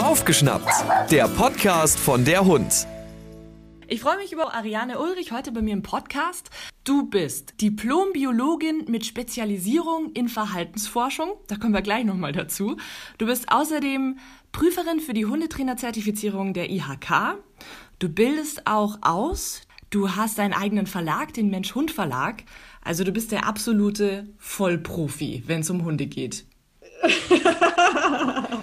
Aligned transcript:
Aufgeschnappt, 0.00 1.10
der 1.10 1.26
Podcast 1.26 1.98
von 1.98 2.24
der 2.24 2.44
Hund. 2.44 2.86
Ich 3.88 4.00
freue 4.00 4.18
mich 4.18 4.32
über 4.32 4.54
Ariane 4.54 5.00
Ulrich 5.00 5.32
heute 5.32 5.50
bei 5.50 5.60
mir 5.60 5.72
im 5.72 5.82
Podcast. 5.82 6.50
Du 6.84 7.10
bist 7.10 7.60
Diplom-Biologin 7.60 8.84
mit 8.86 9.04
Spezialisierung 9.04 10.12
in 10.12 10.28
Verhaltensforschung. 10.28 11.32
Da 11.48 11.56
kommen 11.56 11.74
wir 11.74 11.82
gleich 11.82 12.04
nochmal 12.04 12.30
dazu. 12.30 12.76
Du 13.18 13.26
bist 13.26 13.50
außerdem 13.50 14.18
Prüferin 14.52 15.00
für 15.00 15.14
die 15.14 15.26
Hundetrainer-Zertifizierung 15.26 16.54
der 16.54 16.70
IHK. 16.70 17.38
Du 17.98 18.08
bildest 18.08 18.68
auch 18.68 18.98
aus. 19.00 19.62
Du 19.90 20.14
hast 20.14 20.38
deinen 20.38 20.54
eigenen 20.54 20.86
Verlag, 20.86 21.34
den 21.34 21.50
Mensch-Hund-Verlag. 21.50 22.44
Also 22.82 23.02
du 23.02 23.10
bist 23.10 23.32
der 23.32 23.48
absolute 23.48 24.28
Vollprofi, 24.38 25.42
wenn 25.48 25.62
es 25.62 25.70
um 25.70 25.84
Hunde 25.84 26.06
geht. 26.06 26.44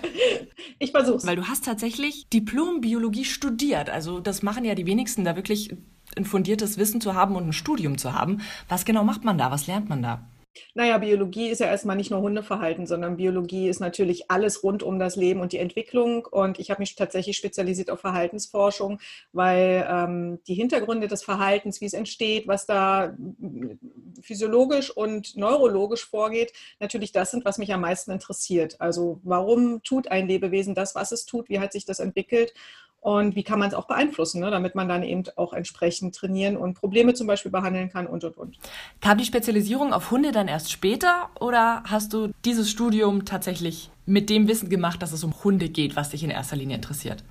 ich 0.79 0.91
versuch's. 0.91 1.25
Weil 1.25 1.35
du 1.35 1.47
hast 1.47 1.65
tatsächlich 1.65 2.27
Diplom-Biologie 2.29 3.25
studiert. 3.25 3.89
Also 3.89 4.19
das 4.19 4.43
machen 4.43 4.65
ja 4.65 4.75
die 4.75 4.85
wenigsten, 4.85 5.25
da 5.25 5.35
wirklich 5.35 5.75
ein 6.15 6.25
fundiertes 6.25 6.77
Wissen 6.77 7.01
zu 7.01 7.15
haben 7.15 7.35
und 7.35 7.47
ein 7.47 7.53
Studium 7.53 7.97
zu 7.97 8.13
haben. 8.13 8.41
Was 8.69 8.85
genau 8.85 9.03
macht 9.03 9.23
man 9.23 9.37
da? 9.37 9.51
Was 9.51 9.67
lernt 9.67 9.89
man 9.89 10.01
da? 10.01 10.27
Naja, 10.73 10.97
Biologie 10.97 11.49
ist 11.49 11.59
ja 11.59 11.67
erstmal 11.67 11.95
nicht 11.95 12.11
nur 12.11 12.21
Hundeverhalten, 12.21 12.87
sondern 12.87 13.17
Biologie 13.17 13.69
ist 13.69 13.79
natürlich 13.79 14.29
alles 14.29 14.63
rund 14.63 14.83
um 14.83 14.99
das 14.99 15.15
Leben 15.15 15.41
und 15.41 15.51
die 15.51 15.57
Entwicklung. 15.57 16.25
Und 16.25 16.59
ich 16.59 16.69
habe 16.69 16.81
mich 16.81 16.95
tatsächlich 16.95 17.37
spezialisiert 17.37 17.89
auf 17.89 17.99
Verhaltensforschung, 17.99 18.99
weil 19.33 19.87
ähm, 19.89 20.39
die 20.47 20.55
Hintergründe 20.55 21.07
des 21.07 21.23
Verhaltens, 21.23 21.81
wie 21.81 21.85
es 21.85 21.93
entsteht, 21.93 22.47
was 22.47 22.65
da 22.65 23.15
physiologisch 24.21 24.89
und 24.89 25.35
neurologisch 25.37 26.05
vorgeht, 26.05 26.53
natürlich 26.79 27.11
das 27.11 27.31
sind, 27.31 27.45
was 27.45 27.57
mich 27.57 27.73
am 27.73 27.81
meisten 27.81 28.11
interessiert. 28.11 28.79
Also 28.79 29.19
warum 29.23 29.81
tut 29.83 30.09
ein 30.09 30.27
Lebewesen 30.27 30.75
das, 30.75 30.95
was 30.95 31.11
es 31.11 31.25
tut? 31.25 31.49
Wie 31.49 31.59
hat 31.59 31.71
sich 31.73 31.85
das 31.85 31.99
entwickelt? 31.99 32.53
Und 33.01 33.35
wie 33.35 33.43
kann 33.43 33.59
man 33.59 33.69
es 33.69 33.73
auch 33.73 33.87
beeinflussen, 33.87 34.41
ne, 34.41 34.51
damit 34.51 34.75
man 34.75 34.89
dann 34.89 35.03
eben 35.03 35.23
auch 35.35 35.53
entsprechend 35.53 36.15
trainieren 36.15 36.57
und 36.57 36.73
Probleme 36.73 37.13
zum 37.13 37.27
Beispiel 37.27 37.51
behandeln 37.51 37.89
kann 37.89 38.07
und 38.07 38.23
und 38.23 38.37
und. 38.37 38.57
Kam 39.01 39.17
die 39.17 39.25
Spezialisierung 39.25 39.93
auf 39.93 40.11
Hunde 40.11 40.31
dann 40.31 40.47
erst 40.47 40.71
später 40.71 41.29
oder 41.39 41.83
hast 41.85 42.13
du 42.13 42.31
dieses 42.43 42.69
Studium 42.69 43.25
tatsächlich 43.25 43.91
mit 44.05 44.29
dem 44.29 44.47
Wissen 44.47 44.69
gemacht, 44.69 45.01
dass 45.01 45.11
es 45.11 45.23
um 45.23 45.33
Hunde 45.43 45.69
geht, 45.69 45.95
was 45.95 46.09
dich 46.09 46.23
in 46.23 46.29
erster 46.29 46.55
Linie 46.55 46.75
interessiert? 46.75 47.23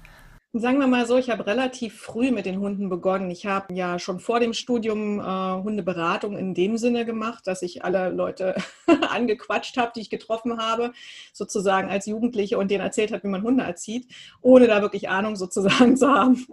Sagen 0.59 0.79
wir 0.79 0.87
mal 0.87 1.07
so, 1.07 1.19
ich 1.19 1.29
habe 1.29 1.47
relativ 1.47 2.01
früh 2.01 2.31
mit 2.31 2.47
den 2.47 2.61
Hunden 2.61 2.89
begonnen. 2.89 3.31
Ich 3.31 3.45
habe 3.45 3.75
ja 3.75 3.99
schon 3.99 4.21
vor 4.21 4.41
dem 4.41 4.55
Studium 4.55 5.21
äh, 5.21 5.23
Hundeberatung 5.63 6.39
in 6.39 6.55
dem 6.55 6.79
Sinne 6.79 7.05
gemacht, 7.05 7.47
dass 7.47 7.61
ich 7.61 7.85
alle 7.85 8.09
Leute 8.09 8.55
angequatscht 9.11 9.77
habe, 9.77 9.93
die 9.95 10.01
ich 10.01 10.09
getroffen 10.09 10.57
habe, 10.57 10.93
sozusagen 11.35 11.91
als 11.91 12.07
Jugendliche 12.07 12.57
und 12.57 12.71
denen 12.71 12.83
erzählt 12.83 13.13
habe, 13.13 13.25
wie 13.25 13.29
man 13.29 13.43
Hunde 13.43 13.65
erzieht, 13.65 14.07
ohne 14.41 14.67
da 14.67 14.81
wirklich 14.81 15.11
Ahnung 15.11 15.37
sozusagen 15.37 15.95
zu 15.95 16.09
haben. 16.09 16.47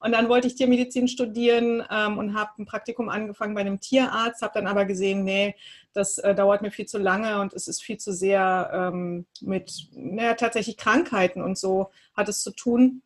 Und 0.00 0.12
dann 0.12 0.28
wollte 0.28 0.48
ich 0.48 0.56
Tiermedizin 0.56 1.06
studieren 1.06 1.84
ähm, 1.92 2.18
und 2.18 2.34
habe 2.34 2.50
ein 2.58 2.66
Praktikum 2.66 3.08
angefangen 3.08 3.54
bei 3.54 3.60
einem 3.60 3.78
Tierarzt, 3.78 4.42
habe 4.42 4.54
dann 4.54 4.66
aber 4.66 4.84
gesehen, 4.84 5.22
nee, 5.22 5.54
das 5.92 6.18
äh, 6.18 6.34
dauert 6.34 6.60
mir 6.62 6.72
viel 6.72 6.86
zu 6.86 6.98
lange 6.98 7.40
und 7.40 7.52
es 7.52 7.68
ist 7.68 7.84
viel 7.84 7.98
zu 7.98 8.12
sehr 8.12 8.70
ähm, 8.72 9.26
mit 9.40 9.86
naja, 9.92 10.34
tatsächlich 10.34 10.76
Krankheiten 10.76 11.40
und 11.40 11.56
so 11.56 11.90
hat 12.16 12.28
es 12.28 12.42
zu 12.42 12.50
tun. 12.50 13.02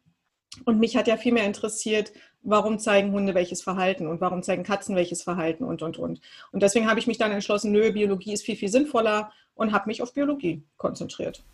Und 0.64 0.78
mich 0.78 0.96
hat 0.96 1.06
ja 1.08 1.16
viel 1.16 1.32
mehr 1.32 1.44
interessiert, 1.44 2.12
warum 2.42 2.78
zeigen 2.78 3.12
Hunde 3.12 3.34
welches 3.34 3.62
Verhalten 3.62 4.06
und 4.06 4.20
warum 4.20 4.42
zeigen 4.42 4.62
Katzen 4.62 4.96
welches 4.96 5.22
Verhalten 5.22 5.64
und, 5.64 5.82
und, 5.82 5.98
und. 5.98 6.20
Und 6.52 6.62
deswegen 6.62 6.88
habe 6.88 7.00
ich 7.00 7.06
mich 7.06 7.18
dann 7.18 7.32
entschlossen, 7.32 7.72
nö, 7.72 7.92
Biologie 7.92 8.32
ist 8.32 8.44
viel, 8.44 8.56
viel 8.56 8.68
sinnvoller 8.68 9.32
und 9.54 9.72
habe 9.72 9.88
mich 9.88 10.02
auf 10.02 10.14
Biologie 10.14 10.62
konzentriert. 10.76 11.44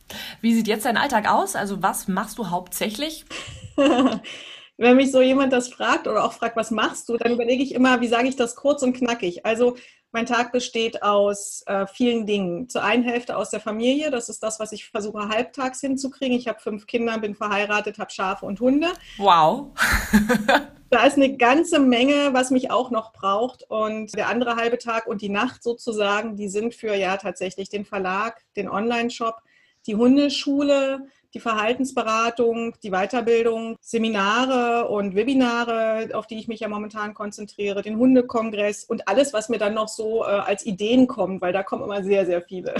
Wie 0.40 0.54
sieht 0.54 0.68
jetzt 0.68 0.84
dein 0.84 0.96
Alltag 0.96 1.30
aus? 1.30 1.56
Also 1.56 1.82
was 1.82 2.06
machst 2.06 2.38
du 2.38 2.50
hauptsächlich? 2.50 3.24
Wenn 4.76 4.96
mich 4.96 5.12
so 5.12 5.22
jemand 5.22 5.52
das 5.52 5.68
fragt 5.68 6.08
oder 6.08 6.24
auch 6.24 6.32
fragt, 6.32 6.56
was 6.56 6.70
machst 6.70 7.08
du, 7.08 7.16
dann 7.16 7.32
überlege 7.32 7.62
ich 7.62 7.74
immer, 7.74 8.00
wie 8.00 8.08
sage 8.08 8.28
ich 8.28 8.36
das 8.36 8.56
kurz 8.56 8.82
und 8.82 8.92
knackig. 8.94 9.46
Also 9.46 9.76
mein 10.14 10.26
Tag 10.26 10.52
besteht 10.52 11.02
aus 11.02 11.64
äh, 11.66 11.88
vielen 11.88 12.24
Dingen. 12.24 12.68
Zur 12.68 12.84
einen 12.84 13.02
Hälfte 13.02 13.36
aus 13.36 13.50
der 13.50 13.58
Familie, 13.58 14.12
das 14.12 14.28
ist 14.28 14.44
das, 14.44 14.60
was 14.60 14.70
ich 14.70 14.88
versuche 14.88 15.28
halbtags 15.28 15.80
hinzukriegen. 15.80 16.38
Ich 16.38 16.46
habe 16.46 16.60
fünf 16.60 16.86
Kinder, 16.86 17.18
bin 17.18 17.34
verheiratet, 17.34 17.98
habe 17.98 18.12
Schafe 18.12 18.46
und 18.46 18.60
Hunde. 18.60 18.86
Wow. 19.18 19.72
da 20.90 21.04
ist 21.04 21.16
eine 21.16 21.36
ganze 21.36 21.80
Menge, 21.80 22.32
was 22.32 22.52
mich 22.52 22.70
auch 22.70 22.92
noch 22.92 23.12
braucht. 23.12 23.64
Und 23.68 24.16
der 24.16 24.28
andere 24.28 24.54
halbe 24.54 24.78
Tag 24.78 25.08
und 25.08 25.20
die 25.20 25.28
Nacht 25.28 25.64
sozusagen, 25.64 26.36
die 26.36 26.48
sind 26.48 26.76
für 26.76 26.94
ja 26.94 27.16
tatsächlich 27.16 27.68
den 27.68 27.84
Verlag, 27.84 28.40
den 28.54 28.68
Online-Shop, 28.68 29.42
die 29.88 29.96
Hundeschule, 29.96 31.08
die 31.34 31.40
Verhaltensberatung, 31.40 32.74
die 32.82 32.90
Weiterbildung, 32.90 33.76
Seminare 33.80 34.88
und 34.88 35.16
Webinare, 35.16 36.10
auf 36.14 36.26
die 36.26 36.38
ich 36.38 36.48
mich 36.48 36.60
ja 36.60 36.68
momentan 36.68 37.12
konzentriere, 37.12 37.82
den 37.82 37.98
Hundekongress 37.98 38.84
und 38.84 39.08
alles, 39.08 39.32
was 39.32 39.48
mir 39.48 39.58
dann 39.58 39.74
noch 39.74 39.88
so 39.88 40.22
äh, 40.22 40.26
als 40.26 40.64
Ideen 40.64 41.08
kommt, 41.08 41.42
weil 41.42 41.52
da 41.52 41.62
kommen 41.62 41.82
immer 41.82 42.04
sehr, 42.04 42.24
sehr 42.24 42.40
viele. 42.42 42.74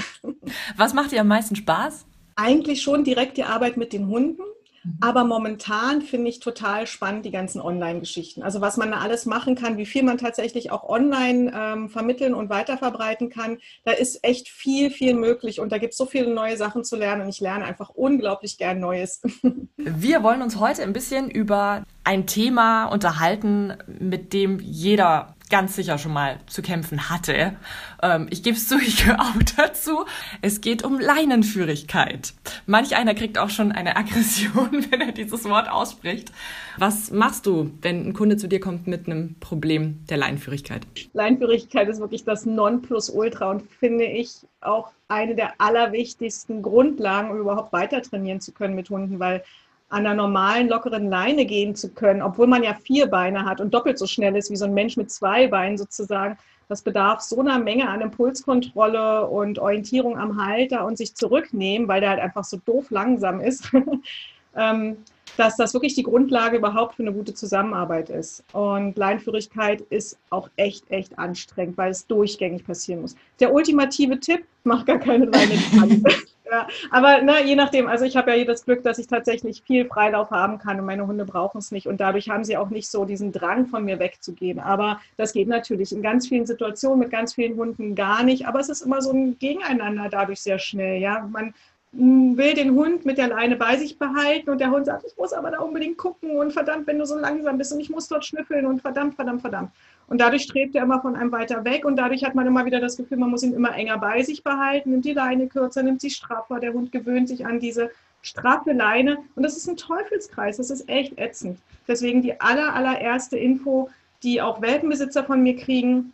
Was 0.76 0.94
macht 0.94 1.12
dir 1.12 1.20
am 1.20 1.28
meisten 1.28 1.56
Spaß? 1.56 2.06
Eigentlich 2.36 2.82
schon 2.82 3.04
direkt 3.04 3.36
die 3.36 3.44
Arbeit 3.44 3.76
mit 3.76 3.92
den 3.92 4.06
Hunden. 4.08 4.42
Mhm. 4.84 4.98
Aber 5.00 5.24
momentan 5.24 6.02
finde 6.02 6.28
ich 6.28 6.40
total 6.40 6.86
spannend 6.86 7.24
die 7.24 7.30
ganzen 7.30 7.60
Online-Geschichten. 7.60 8.42
Also 8.42 8.60
was 8.60 8.76
man 8.76 8.90
da 8.90 8.98
alles 8.98 9.26
machen 9.26 9.54
kann, 9.54 9.78
wie 9.78 9.86
viel 9.86 10.02
man 10.02 10.18
tatsächlich 10.18 10.70
auch 10.70 10.88
online 10.88 11.52
ähm, 11.54 11.88
vermitteln 11.88 12.34
und 12.34 12.50
weiterverbreiten 12.50 13.30
kann. 13.30 13.58
Da 13.84 13.92
ist 13.92 14.22
echt 14.22 14.48
viel, 14.48 14.90
viel 14.90 15.14
möglich 15.14 15.60
und 15.60 15.72
da 15.72 15.78
gibt 15.78 15.92
es 15.92 15.98
so 15.98 16.06
viele 16.06 16.32
neue 16.32 16.56
Sachen 16.56 16.84
zu 16.84 16.96
lernen 16.96 17.22
und 17.22 17.28
ich 17.28 17.40
lerne 17.40 17.64
einfach 17.64 17.90
unglaublich 17.90 18.58
gern 18.58 18.80
Neues. 18.80 19.22
Wir 19.76 20.22
wollen 20.22 20.42
uns 20.42 20.58
heute 20.58 20.82
ein 20.82 20.92
bisschen 20.92 21.30
über 21.30 21.84
ein 22.04 22.26
Thema 22.26 22.86
unterhalten, 22.86 23.74
mit 23.86 24.32
dem 24.32 24.60
jeder 24.60 25.34
ganz 25.50 25.76
sicher 25.76 25.98
schon 25.98 26.12
mal 26.12 26.38
zu 26.46 26.62
kämpfen 26.62 27.10
hatte. 27.10 27.56
Ähm, 28.02 28.26
ich 28.30 28.42
gebe 28.42 28.56
es 28.56 28.68
zu, 28.68 28.78
ich 28.86 29.04
gehöre 29.04 29.20
auch 29.20 29.42
dazu. 29.56 30.04
Es 30.42 30.60
geht 30.60 30.84
um 30.84 30.98
Leinenführigkeit. 30.98 32.34
Manch 32.66 32.96
einer 32.96 33.14
kriegt 33.14 33.38
auch 33.38 33.50
schon 33.50 33.72
eine 33.72 33.96
Aggression, 33.96 34.86
wenn 34.90 35.00
er 35.00 35.12
dieses 35.12 35.44
Wort 35.44 35.70
ausspricht. 35.70 36.32
Was 36.78 37.10
machst 37.10 37.46
du, 37.46 37.70
wenn 37.82 38.08
ein 38.08 38.12
Kunde 38.14 38.36
zu 38.36 38.48
dir 38.48 38.60
kommt 38.60 38.86
mit 38.86 39.06
einem 39.06 39.36
Problem 39.40 40.04
der 40.08 40.16
Leinenführigkeit? 40.16 40.86
Leinenführigkeit 41.12 41.88
ist 41.88 42.00
wirklich 42.00 42.24
das 42.24 42.46
Nonplusultra 42.46 43.50
und 43.50 43.62
finde 43.70 44.04
ich 44.04 44.32
auch 44.60 44.90
eine 45.08 45.34
der 45.34 45.52
allerwichtigsten 45.58 46.62
Grundlagen, 46.62 47.30
um 47.30 47.38
überhaupt 47.38 47.72
weiter 47.72 48.02
trainieren 48.02 48.40
zu 48.40 48.52
können 48.52 48.74
mit 48.74 48.90
Hunden, 48.90 49.18
weil 49.18 49.44
an 49.94 50.06
einer 50.06 50.14
normalen, 50.14 50.68
lockeren 50.68 51.08
Leine 51.08 51.46
gehen 51.46 51.76
zu 51.76 51.88
können, 51.88 52.20
obwohl 52.20 52.48
man 52.48 52.64
ja 52.64 52.74
vier 52.74 53.06
Beine 53.06 53.44
hat 53.44 53.60
und 53.60 53.72
doppelt 53.72 53.96
so 53.96 54.06
schnell 54.06 54.34
ist 54.34 54.50
wie 54.50 54.56
so 54.56 54.64
ein 54.64 54.74
Mensch 54.74 54.96
mit 54.96 55.10
zwei 55.10 55.46
Beinen 55.46 55.78
sozusagen. 55.78 56.36
Das 56.68 56.82
bedarf 56.82 57.20
so 57.20 57.38
einer 57.38 57.60
Menge 57.60 57.88
an 57.88 58.00
Impulskontrolle 58.00 59.28
und 59.28 59.60
Orientierung 59.60 60.18
am 60.18 60.44
Halter 60.44 60.84
und 60.84 60.98
sich 60.98 61.14
zurücknehmen, 61.14 61.86
weil 61.86 62.00
der 62.00 62.10
halt 62.10 62.20
einfach 62.20 62.42
so 62.42 62.56
doof 62.56 62.90
langsam 62.90 63.40
ist, 63.40 63.70
ähm, 64.56 64.96
dass 65.36 65.56
das 65.56 65.74
wirklich 65.74 65.94
die 65.94 66.02
Grundlage 66.02 66.56
überhaupt 66.56 66.96
für 66.96 67.02
eine 67.02 67.12
gute 67.12 67.34
Zusammenarbeit 67.34 68.10
ist. 68.10 68.42
Und 68.52 68.96
Leinführigkeit 68.96 69.80
ist 69.82 70.18
auch 70.30 70.48
echt, 70.56 70.90
echt 70.90 71.16
anstrengend, 71.20 71.76
weil 71.76 71.92
es 71.92 72.06
durchgängig 72.08 72.64
passieren 72.64 73.02
muss. 73.02 73.14
Der 73.38 73.54
ultimative 73.54 74.18
Tipp, 74.18 74.44
mach 74.64 74.84
gar 74.84 74.98
keine 74.98 75.26
Leine. 75.26 76.02
Ja, 76.50 76.68
aber 76.90 77.22
na, 77.22 77.40
je 77.40 77.56
nachdem, 77.56 77.86
also 77.88 78.04
ich 78.04 78.16
habe 78.18 78.36
ja 78.36 78.44
das 78.44 78.66
Glück, 78.66 78.82
dass 78.82 78.98
ich 78.98 79.06
tatsächlich 79.06 79.62
viel 79.62 79.86
Freilauf 79.86 80.30
haben 80.30 80.58
kann 80.58 80.78
und 80.78 80.84
meine 80.84 81.06
Hunde 81.06 81.24
brauchen 81.24 81.58
es 81.58 81.72
nicht 81.72 81.86
und 81.86 82.00
dadurch 82.00 82.28
haben 82.28 82.44
sie 82.44 82.58
auch 82.58 82.68
nicht 82.68 82.88
so 82.90 83.06
diesen 83.06 83.32
Drang 83.32 83.66
von 83.66 83.84
mir 83.84 83.98
wegzugehen. 83.98 84.60
Aber 84.60 85.00
das 85.16 85.32
geht 85.32 85.48
natürlich 85.48 85.92
in 85.92 86.02
ganz 86.02 86.28
vielen 86.28 86.44
Situationen 86.44 86.98
mit 86.98 87.10
ganz 87.10 87.34
vielen 87.34 87.56
Hunden 87.56 87.94
gar 87.94 88.22
nicht, 88.24 88.46
aber 88.46 88.60
es 88.60 88.68
ist 88.68 88.82
immer 88.82 89.00
so 89.00 89.10
ein 89.12 89.38
Gegeneinander 89.38 90.08
dadurch 90.10 90.42
sehr 90.42 90.58
schnell. 90.58 91.00
Ja, 91.00 91.26
man 91.32 91.54
will 91.92 92.54
den 92.54 92.72
Hund 92.74 93.06
mit 93.06 93.18
der 93.18 93.28
Leine 93.28 93.56
bei 93.56 93.76
sich 93.76 93.98
behalten 93.98 94.50
und 94.50 94.60
der 94.60 94.70
Hund 94.70 94.84
sagt, 94.86 95.04
ich 95.06 95.16
muss 95.16 95.32
aber 95.32 95.50
da 95.50 95.60
unbedingt 95.60 95.96
gucken 95.96 96.36
und 96.36 96.52
verdammt, 96.52 96.86
wenn 96.86 96.98
du 96.98 97.06
so 97.06 97.16
langsam 97.16 97.56
bist 97.56 97.72
und 97.72 97.80
ich 97.80 97.88
muss 97.88 98.08
dort 98.08 98.24
schnüffeln 98.24 98.66
und 98.66 98.80
verdammt, 98.82 99.14
verdammt, 99.14 99.40
verdammt. 99.40 99.70
Und 100.06 100.20
dadurch 100.20 100.42
strebt 100.42 100.74
er 100.74 100.82
immer 100.82 101.00
von 101.00 101.16
einem 101.16 101.32
weiter 101.32 101.64
weg. 101.64 101.84
Und 101.84 101.96
dadurch 101.96 102.24
hat 102.24 102.34
man 102.34 102.46
immer 102.46 102.64
wieder 102.64 102.80
das 102.80 102.96
Gefühl, 102.96 103.18
man 103.18 103.30
muss 103.30 103.42
ihn 103.42 103.54
immer 103.54 103.74
enger 103.74 103.98
bei 103.98 104.22
sich 104.22 104.42
behalten, 104.42 104.90
nimmt 104.90 105.04
die 105.04 105.12
Leine 105.12 105.46
kürzer, 105.46 105.82
nimmt 105.82 106.00
sie 106.00 106.10
straffer, 106.10 106.60
der 106.60 106.72
Hund 106.72 106.92
gewöhnt 106.92 107.28
sich 107.28 107.46
an 107.46 107.60
diese 107.60 107.90
straffe 108.22 108.72
Leine. 108.72 109.18
Und 109.34 109.42
das 109.42 109.56
ist 109.56 109.68
ein 109.68 109.76
Teufelskreis, 109.76 110.56
das 110.56 110.70
ist 110.70 110.88
echt 110.88 111.18
ätzend. 111.18 111.58
Deswegen 111.88 112.22
die 112.22 112.40
aller, 112.40 112.74
allererste 112.74 113.36
Info, 113.36 113.90
die 114.22 114.40
auch 114.40 114.60
Welpenbesitzer 114.60 115.24
von 115.24 115.42
mir 115.42 115.56
kriegen, 115.56 116.12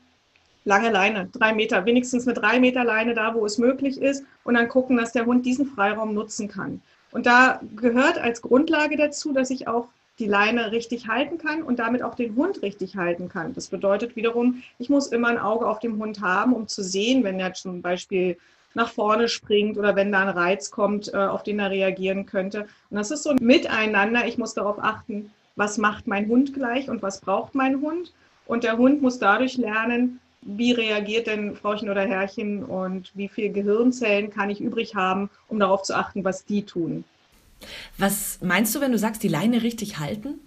lange 0.65 0.91
Leine, 0.91 1.29
drei 1.33 1.55
Meter, 1.55 1.85
wenigstens 1.87 2.27
eine 2.27 2.35
drei 2.35 2.61
Meter 2.61 2.85
Leine 2.85 3.15
da, 3.15 3.35
wo 3.35 3.47
es 3.47 3.59
möglich 3.59 4.01
ist. 4.01 4.25
Und 4.45 4.55
dann 4.55 4.69
gucken, 4.69 4.97
dass 4.97 5.13
der 5.13 5.27
Hund 5.27 5.47
diesen 5.47 5.67
Freiraum 5.67 6.15
nutzen 6.15 6.49
kann. 6.49 6.83
Und 7.13 7.27
da 7.27 7.61
gehört 7.75 8.19
als 8.19 8.43
Grundlage 8.43 8.97
dazu, 8.97 9.33
dass 9.33 9.51
ich 9.51 9.67
auch 9.67 9.89
die 10.21 10.27
Leine 10.27 10.71
richtig 10.71 11.09
halten 11.09 11.39
kann 11.39 11.63
und 11.63 11.79
damit 11.79 12.03
auch 12.03 12.15
den 12.15 12.37
Hund 12.37 12.63
richtig 12.63 12.97
halten 12.97 13.29
kann. 13.29 13.55
Das 13.55 13.69
bedeutet 13.69 14.15
wiederum, 14.15 14.63
ich 14.79 14.89
muss 14.89 15.09
immer 15.09 15.29
ein 15.29 15.39
Auge 15.39 15.67
auf 15.67 15.81
dem 15.81 15.99
Hund 15.99 16.21
haben, 16.21 16.53
um 16.53 16.69
zu 16.69 16.85
sehen, 16.85 17.25
wenn 17.25 17.41
er 17.41 17.55
zum 17.55 17.83
Beispiel 17.83 18.37
nach 18.75 18.91
vorne 18.91 19.29
springt 19.29 19.79
oder 19.79 19.97
wenn 19.97 20.13
da 20.13 20.21
ein 20.21 20.29
Reiz 20.29 20.71
kommt, 20.71 21.13
äh, 21.13 21.17
auf 21.17 21.43
den 21.43 21.59
er 21.59 21.71
reagieren 21.71 22.27
könnte. 22.27 22.69
Und 22.91 22.97
das 22.99 23.11
ist 23.11 23.25
so 23.25 23.31
ein 23.31 23.39
Miteinander. 23.41 24.27
Ich 24.27 24.39
muss 24.39 24.55
darauf 24.55 24.79
achten, 24.79 25.33
was 25.57 25.79
macht 25.79 26.07
mein 26.07 26.29
Hund 26.29 26.55
gleich 26.55 26.89
und 26.89 27.03
was 27.03 27.21
braucht 27.21 27.55
mein 27.55 27.81
Hund. 27.81 28.13
Und 28.47 28.63
der 28.63 28.79
Hund 28.79 29.03
muss 29.03 29.19
dadurch 29.19 29.57
lernen, 29.57 30.21
wie 30.43 30.73
reagiert 30.73 31.27
denn 31.27 31.55
Frauchen 31.57 31.91
oder 31.91 32.03
Herrchen 32.03 32.65
und 32.65 33.11
wie 33.15 33.29
viele 33.29 33.51
Gehirnzellen 33.51 34.31
kann 34.31 34.51
ich 34.51 34.61
übrig 34.61 34.95
haben, 34.95 35.31
um 35.49 35.59
darauf 35.59 35.83
zu 35.83 35.95
achten, 35.95 36.25
was 36.25 36.45
die 36.45 36.65
tun. 36.65 37.05
Was 37.99 38.39
meinst 38.43 38.75
du, 38.75 38.81
wenn 38.81 38.93
du 38.93 38.99
sagst, 38.99 39.23
die 39.23 39.29
Leine 39.29 39.63
richtig 39.63 39.99
halten? 39.99 40.41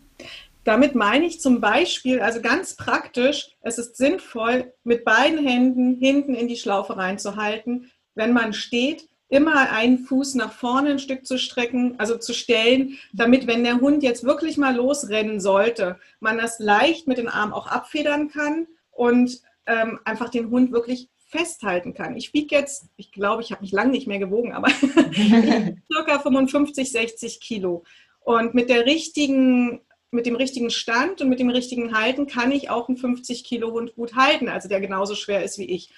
Damit 0.64 0.96
meine 0.96 1.26
ich 1.26 1.42
zum 1.42 1.60
Beispiel, 1.60 2.22
also 2.22 2.42
ganz 2.42 2.76
praktisch, 2.76 3.50
es 3.62 3.78
ist 3.78 3.98
sinnvoll, 3.98 4.74
mit 4.84 5.04
beiden 5.04 5.46
Händen 5.46 5.98
hinten 6.00 6.36
in 6.36 6.48
die 6.48 6.56
Schlaufe 6.56 6.96
reinzuhalten. 6.96 7.92
Wenn 8.16 8.32
man 8.32 8.54
steht, 8.54 9.10
immer 9.28 9.72
einen 9.72 9.98
Fuß 9.98 10.36
nach 10.36 10.54
vorne 10.54 10.92
ein 10.92 11.00
Stück 11.00 11.26
zu 11.26 11.38
strecken, 11.38 11.96
also 11.98 12.18
zu 12.18 12.34
stellen, 12.34 13.00
damit, 13.14 13.48
wenn 13.48 13.64
der 13.64 13.82
Hund 13.82 14.04
jetzt 14.04 14.24
wirklich 14.24 14.58
mal 14.58 14.76
losrennen 14.76 15.40
sollte, 15.40 15.98
man 16.20 16.38
das 16.38 16.60
leicht 16.60 17.08
mit 17.08 17.18
den 17.18 17.28
Armen 17.28 17.52
auch 17.52 17.68
abfedern 17.68 18.30
kann 18.30 18.68
und 18.92 19.42
ähm, 19.66 20.00
einfach 20.06 20.30
den 20.30 20.50
Hund 20.50 20.72
wirklich 20.72 21.10
festhalten 21.28 21.94
kann. 21.94 22.16
Ich 22.16 22.34
wiege 22.34 22.56
jetzt, 22.56 22.90
ich 22.96 23.12
glaube, 23.12 23.42
ich 23.42 23.52
habe 23.52 23.62
mich 23.62 23.72
lange 23.72 23.92
nicht 23.92 24.08
mehr 24.08 24.20
gewogen, 24.20 24.54
aber 24.54 24.70
circa 25.92 26.20
55, 26.20 26.92
60 26.92 27.40
Kilo. 27.42 27.84
Und 28.22 28.54
mit 28.54 28.70
der 28.70 28.86
richtigen, 28.86 29.82
mit 30.12 30.26
dem 30.26 30.36
richtigen 30.36 30.70
Stand 30.70 31.22
und 31.22 31.30
mit 31.30 31.40
dem 31.40 31.50
richtigen 31.50 31.98
Halten 31.98 32.28
kann 32.28 32.52
ich 32.52 32.70
auch 32.70 32.88
einen 32.88 32.98
50 32.98 33.44
Kilo 33.44 33.72
Hund 33.72 33.96
gut 33.96 34.16
halten, 34.16 34.48
also 34.48 34.70
der 34.70 34.80
genauso 34.80 35.16
schwer 35.16 35.44
ist 35.44 35.58
wie 35.58 35.70
ich. 35.70 35.92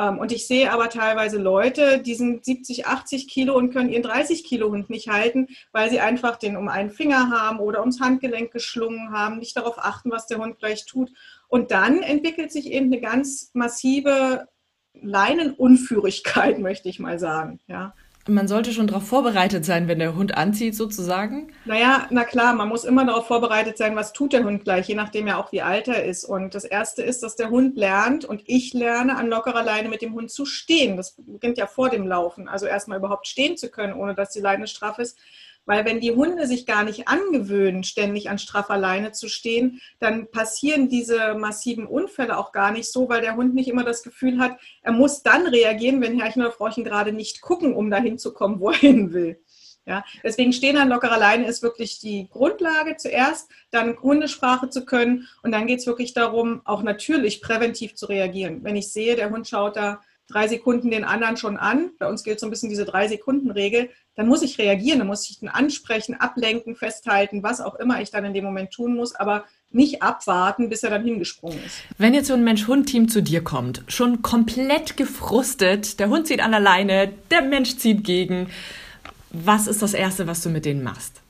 Ähm, 0.00 0.18
und 0.18 0.32
ich 0.32 0.46
sehe 0.46 0.72
aber 0.72 0.88
teilweise 0.88 1.36
Leute, 1.36 2.00
die 2.00 2.14
sind 2.14 2.44
70, 2.44 2.86
80 2.86 3.28
Kilo 3.28 3.54
und 3.54 3.70
können 3.70 3.90
ihren 3.90 4.02
30 4.02 4.44
Kilo 4.44 4.70
Hund 4.70 4.88
nicht 4.88 5.08
halten, 5.08 5.48
weil 5.72 5.90
sie 5.90 6.00
einfach 6.00 6.36
den 6.36 6.56
um 6.56 6.68
einen 6.68 6.90
Finger 6.90 7.30
haben 7.30 7.58
oder 7.58 7.80
ums 7.80 8.00
Handgelenk 8.00 8.50
geschlungen 8.50 9.12
haben, 9.12 9.38
nicht 9.38 9.56
darauf 9.56 9.78
achten, 9.78 10.10
was 10.10 10.26
der 10.26 10.38
Hund 10.38 10.58
gleich 10.58 10.86
tut. 10.86 11.12
Und 11.48 11.70
dann 11.70 12.02
entwickelt 12.02 12.50
sich 12.50 12.72
eben 12.72 12.86
eine 12.86 13.00
ganz 13.00 13.50
massive 13.52 14.46
Leinenunführigkeit, 14.94 16.58
möchte 16.60 16.88
ich 16.88 16.98
mal 16.98 17.18
sagen. 17.18 17.60
Ja. 17.66 17.94
Man 18.30 18.46
sollte 18.46 18.72
schon 18.72 18.86
darauf 18.86 19.06
vorbereitet 19.06 19.64
sein, 19.64 19.88
wenn 19.88 19.98
der 19.98 20.14
Hund 20.14 20.36
anzieht, 20.36 20.76
sozusagen. 20.76 21.52
Naja, 21.64 22.06
na 22.10 22.24
klar, 22.24 22.54
man 22.54 22.68
muss 22.68 22.84
immer 22.84 23.04
darauf 23.04 23.26
vorbereitet 23.26 23.76
sein, 23.76 23.96
was 23.96 24.12
tut 24.12 24.32
der 24.32 24.44
Hund 24.44 24.64
gleich, 24.64 24.86
je 24.86 24.94
nachdem 24.94 25.26
ja 25.26 25.36
auch 25.36 25.50
wie 25.50 25.62
alt 25.62 25.88
er 25.88 26.04
ist. 26.04 26.24
Und 26.24 26.54
das 26.54 26.64
Erste 26.64 27.02
ist, 27.02 27.22
dass 27.22 27.34
der 27.34 27.50
Hund 27.50 27.76
lernt 27.76 28.24
und 28.24 28.42
ich 28.46 28.72
lerne 28.72 29.16
an 29.16 29.28
lockerer 29.28 29.64
Leine 29.64 29.88
mit 29.88 30.00
dem 30.00 30.14
Hund 30.14 30.30
zu 30.30 30.46
stehen. 30.46 30.96
Das 30.96 31.16
beginnt 31.16 31.58
ja 31.58 31.66
vor 31.66 31.90
dem 31.90 32.06
Laufen. 32.06 32.48
Also 32.48 32.66
erstmal 32.66 32.98
überhaupt 32.98 33.26
stehen 33.26 33.56
zu 33.56 33.68
können, 33.68 33.94
ohne 33.94 34.14
dass 34.14 34.30
die 34.30 34.40
Leine 34.40 34.68
straff 34.68 34.98
ist. 34.98 35.18
Weil 35.66 35.84
wenn 35.84 36.00
die 36.00 36.12
Hunde 36.12 36.46
sich 36.46 36.66
gar 36.66 36.84
nicht 36.84 37.08
angewöhnen, 37.08 37.84
ständig 37.84 38.28
an 38.30 38.38
straffer 38.38 38.76
Leine 38.76 39.12
zu 39.12 39.28
stehen, 39.28 39.80
dann 39.98 40.30
passieren 40.30 40.88
diese 40.88 41.34
massiven 41.34 41.86
Unfälle 41.86 42.38
auch 42.38 42.52
gar 42.52 42.72
nicht 42.72 42.90
so, 42.90 43.08
weil 43.08 43.20
der 43.20 43.36
Hund 43.36 43.54
nicht 43.54 43.68
immer 43.68 43.84
das 43.84 44.02
Gefühl 44.02 44.38
hat, 44.38 44.58
er 44.82 44.92
muss 44.92 45.22
dann 45.22 45.46
reagieren, 45.46 46.00
wenn 46.00 46.18
Herrchen 46.18 46.42
oder 46.42 46.52
Frauchen 46.52 46.84
gerade 46.84 47.12
nicht 47.12 47.40
gucken, 47.40 47.74
um 47.74 47.90
dahin 47.90 48.18
zu 48.18 48.32
kommen, 48.32 48.60
wo 48.60 48.70
er 48.70 48.76
hin 48.76 49.12
will. 49.12 49.40
Ja, 49.86 50.04
deswegen 50.22 50.52
stehen 50.52 50.76
an 50.76 50.88
lockerer 50.88 51.18
Leine 51.18 51.46
ist 51.46 51.62
wirklich 51.62 51.98
die 52.00 52.28
Grundlage 52.28 52.96
zuerst, 52.96 53.50
dann 53.70 54.00
Hundesprache 54.00 54.68
zu 54.68 54.84
können 54.84 55.26
und 55.42 55.52
dann 55.52 55.66
geht 55.66 55.80
es 55.80 55.86
wirklich 55.86 56.12
darum, 56.12 56.60
auch 56.64 56.82
natürlich 56.82 57.40
präventiv 57.40 57.94
zu 57.94 58.06
reagieren. 58.06 58.62
Wenn 58.62 58.76
ich 58.76 58.92
sehe, 58.92 59.16
der 59.16 59.30
Hund 59.30 59.48
schaut 59.48 59.76
da 59.76 60.00
drei 60.30 60.48
Sekunden 60.48 60.90
den 60.90 61.04
anderen 61.04 61.36
schon 61.36 61.56
an, 61.56 61.90
bei 61.98 62.08
uns 62.08 62.24
gilt 62.24 62.40
so 62.40 62.46
ein 62.46 62.50
bisschen 62.50 62.70
diese 62.70 62.84
Drei-Sekunden-Regel, 62.84 63.90
dann 64.14 64.28
muss 64.28 64.42
ich 64.42 64.58
reagieren, 64.58 64.98
dann 64.98 65.08
muss 65.08 65.28
ich 65.28 65.42
ihn 65.42 65.48
ansprechen, 65.48 66.14
ablenken, 66.14 66.76
festhalten, 66.76 67.42
was 67.42 67.60
auch 67.60 67.74
immer 67.76 68.00
ich 68.00 68.10
dann 68.10 68.24
in 68.24 68.34
dem 68.34 68.44
Moment 68.44 68.70
tun 68.70 68.94
muss, 68.94 69.14
aber 69.14 69.44
nicht 69.70 70.02
abwarten, 70.02 70.68
bis 70.68 70.82
er 70.82 70.90
dann 70.90 71.04
hingesprungen 71.04 71.58
ist. 71.64 71.82
Wenn 71.98 72.14
jetzt 72.14 72.26
so 72.28 72.34
ein 72.34 72.44
Mensch-Hund-Team 72.44 73.08
zu 73.08 73.22
dir 73.22 73.42
kommt, 73.42 73.82
schon 73.88 74.22
komplett 74.22 74.96
gefrustet, 74.96 76.00
der 76.00 76.08
Hund 76.08 76.26
zieht 76.26 76.40
an 76.40 76.50
der 76.50 76.60
Leine, 76.60 77.12
der 77.30 77.42
Mensch 77.42 77.76
zieht 77.76 78.04
gegen, 78.04 78.48
was 79.30 79.66
ist 79.66 79.82
das 79.82 79.94
Erste, 79.94 80.26
was 80.26 80.42
du 80.42 80.48
mit 80.48 80.64
denen 80.64 80.82
machst? 80.82 81.20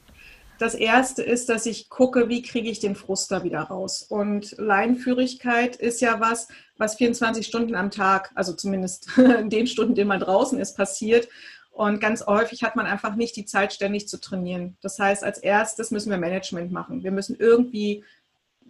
Das 0.61 0.75
erste 0.75 1.23
ist, 1.23 1.49
dass 1.49 1.65
ich 1.65 1.89
gucke, 1.89 2.29
wie 2.29 2.43
kriege 2.43 2.69
ich 2.69 2.81
den 2.81 2.95
Frust 2.95 3.31
da 3.31 3.45
wieder 3.45 3.63
raus. 3.63 4.05
Und 4.07 4.55
Leinenführigkeit 4.59 5.77
ist 5.77 6.03
ja 6.03 6.21
was, 6.21 6.49
was 6.81 6.97
24 6.97 7.47
Stunden 7.47 7.75
am 7.75 7.91
Tag, 7.91 8.33
also 8.35 8.55
zumindest 8.55 9.07
in 9.19 9.51
den 9.51 9.67
Stunden, 9.67 9.93
in 9.93 9.97
denen 9.97 10.09
man 10.09 10.21
draußen 10.21 10.59
ist, 10.59 10.77
passiert. 10.77 11.29
Und 11.71 12.01
ganz 12.01 12.27
häufig 12.27 12.65
hat 12.65 12.75
man 12.75 12.87
einfach 12.87 13.15
nicht 13.15 13.37
die 13.37 13.45
Zeit, 13.45 13.73
ständig 13.73 14.09
zu 14.09 14.21
trainieren. 14.21 14.77
Das 14.81 14.99
heißt, 14.99 15.23
als 15.23 15.39
erstes 15.39 15.91
müssen 15.91 16.11
wir 16.11 16.19
Management 16.19 16.73
machen. 16.73 17.05
Wir 17.05 17.13
müssen 17.13 17.37
irgendwie 17.39 18.03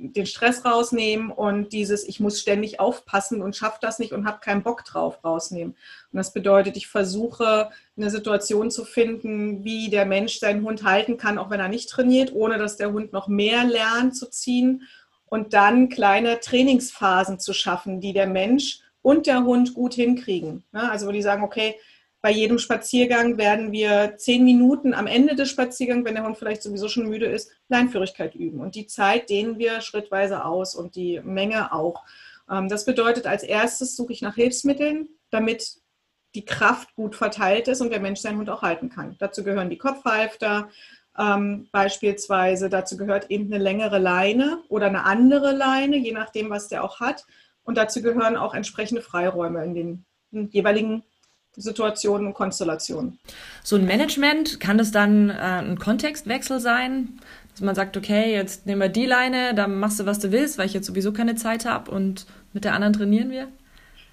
den 0.01 0.27
Stress 0.27 0.65
rausnehmen 0.65 1.31
und 1.31 1.73
dieses, 1.73 2.09
ich 2.09 2.21
muss 2.21 2.41
ständig 2.41 2.81
aufpassen 2.81 3.43
und 3.43 3.55
schaffe 3.55 3.79
das 3.83 3.99
nicht 3.99 4.13
und 4.13 4.27
habe 4.27 4.41
keinen 4.41 4.63
Bock 4.63 4.85
drauf 4.85 5.23
rausnehmen. 5.23 5.75
Und 6.13 6.17
das 6.17 6.33
bedeutet, 6.33 6.77
ich 6.77 6.87
versuche 6.87 7.71
eine 7.97 8.11
Situation 8.11 8.71
zu 8.71 8.85
finden, 8.85 9.63
wie 9.63 9.91
der 9.91 10.07
Mensch 10.07 10.39
seinen 10.39 10.65
Hund 10.65 10.85
halten 10.85 11.19
kann, 11.19 11.39
auch 11.39 11.51
wenn 11.51 11.61
er 11.61 11.69
nicht 11.69 11.91
trainiert, 11.91 12.33
ohne 12.33 12.57
dass 12.57 12.79
der 12.79 12.93
Hund 12.93 13.13
noch 13.13 13.29
mehr 13.29 13.65
lernt 13.65 14.17
zu 14.17 14.31
ziehen. 14.31 14.83
Und 15.31 15.55
dann 15.55 15.89
kleine 15.89 16.41
Trainingsphasen 16.41 17.39
zu 17.39 17.55
schaffen, 17.55 18.01
die 18.01 18.13
der 18.13 18.27
Mensch 18.27 18.81
und 19.01 19.27
der 19.27 19.45
Hund 19.45 19.73
gut 19.73 19.95
hinkriegen. 19.95 20.65
Also 20.73 21.07
wo 21.07 21.13
die 21.13 21.23
sagen, 21.23 21.43
okay, 21.43 21.77
bei 22.23 22.31
jedem 22.31 22.59
Spaziergang 22.59 23.39
werden 23.39 23.73
wir 23.73 24.17
zehn 24.19 24.45
Minuten 24.45 24.93
am 24.93 25.07
Ende 25.07 25.35
des 25.35 25.49
Spaziergangs, 25.49 26.05
wenn 26.05 26.17
der 26.17 26.25
Hund 26.25 26.37
vielleicht 26.37 26.63
sowieso 26.63 26.89
schon 26.89 27.09
müde 27.09 27.27
ist, 27.27 27.51
Leinführigkeit 27.69 28.35
üben. 28.35 28.61
Und 28.61 28.75
die 28.75 28.87
Zeit 28.87 29.31
dehnen 29.31 29.59
wir 29.59 29.81
schrittweise 29.81 30.45
aus 30.45 30.75
und 30.75 30.97
die 30.97 31.21
Menge 31.25 31.73
auch. 31.73 32.05
Ähm, 32.51 32.69
das 32.69 32.85
bedeutet, 32.85 33.27
als 33.27 33.43
erstes 33.43 33.97
suche 33.97 34.13
ich 34.13 34.21
nach 34.21 34.35
Hilfsmitteln, 34.35 35.09
damit 35.31 35.77
die 36.35 36.45
Kraft 36.45 36.95
gut 36.95 37.17
verteilt 37.17 37.69
ist 37.69 37.81
und 37.81 37.91
der 37.91 38.01
Mensch 38.01 38.21
seinen 38.21 38.39
Hund 38.39 38.51
auch 38.51 38.63
halten 38.63 38.91
kann. 38.91 39.17
Dazu 39.19 39.43
gehören 39.43 39.71
die 39.71 39.79
Kopfhalfter 39.79 40.69
ähm, 41.19 41.69
beispielsweise. 41.73 42.69
Dazu 42.69 42.97
gehört 42.97 43.31
eben 43.31 43.53
eine 43.53 43.63
längere 43.63 43.99
Leine 43.99 44.63
oder 44.69 44.87
eine 44.87 45.05
andere 45.05 45.53
Leine, 45.53 45.97
je 45.97 46.13
nachdem, 46.13 46.51
was 46.51 46.69
der 46.69 46.85
auch 46.85 47.01
hat. 47.01 47.27
Und 47.63 47.77
dazu 47.77 48.03
gehören 48.03 48.37
auch 48.37 48.55
entsprechende 48.55 49.03
Freiräume 49.03 49.65
in 49.65 49.75
den 49.75 50.05
jeweiligen 50.51 51.03
Situationen 51.57 52.29
und 52.29 52.35
Konstellationen. 52.35 53.19
So 53.63 53.77
ein 53.77 53.85
Management, 53.85 54.61
kann 54.61 54.79
das 54.79 54.93
dann 54.93 55.31
äh, 55.31 55.35
ein 55.35 55.79
Kontextwechsel 55.79 56.61
sein? 56.61 57.21
Dass 57.51 57.61
man 57.61 57.75
sagt, 57.75 57.97
okay, 57.97 58.33
jetzt 58.33 58.67
nehmen 58.67 58.81
wir 58.81 58.89
die 58.89 59.07
Leine, 59.07 59.55
dann 59.55 59.79
machst 59.79 59.99
du, 59.99 60.07
was 60.07 60.21
du 60.21 60.31
willst, 60.31 60.59
weil 60.59 60.67
ich 60.67 60.75
jetzt 60.75 60.87
sowieso 60.87 61.13
keine 61.13 61.35
Zeit 61.35 61.65
habe 61.65 61.91
und 61.91 62.27
mit 62.53 62.65
der 62.65 62.75
anderen 62.75 62.93
trainieren 62.93 63.31
wir? 63.31 63.49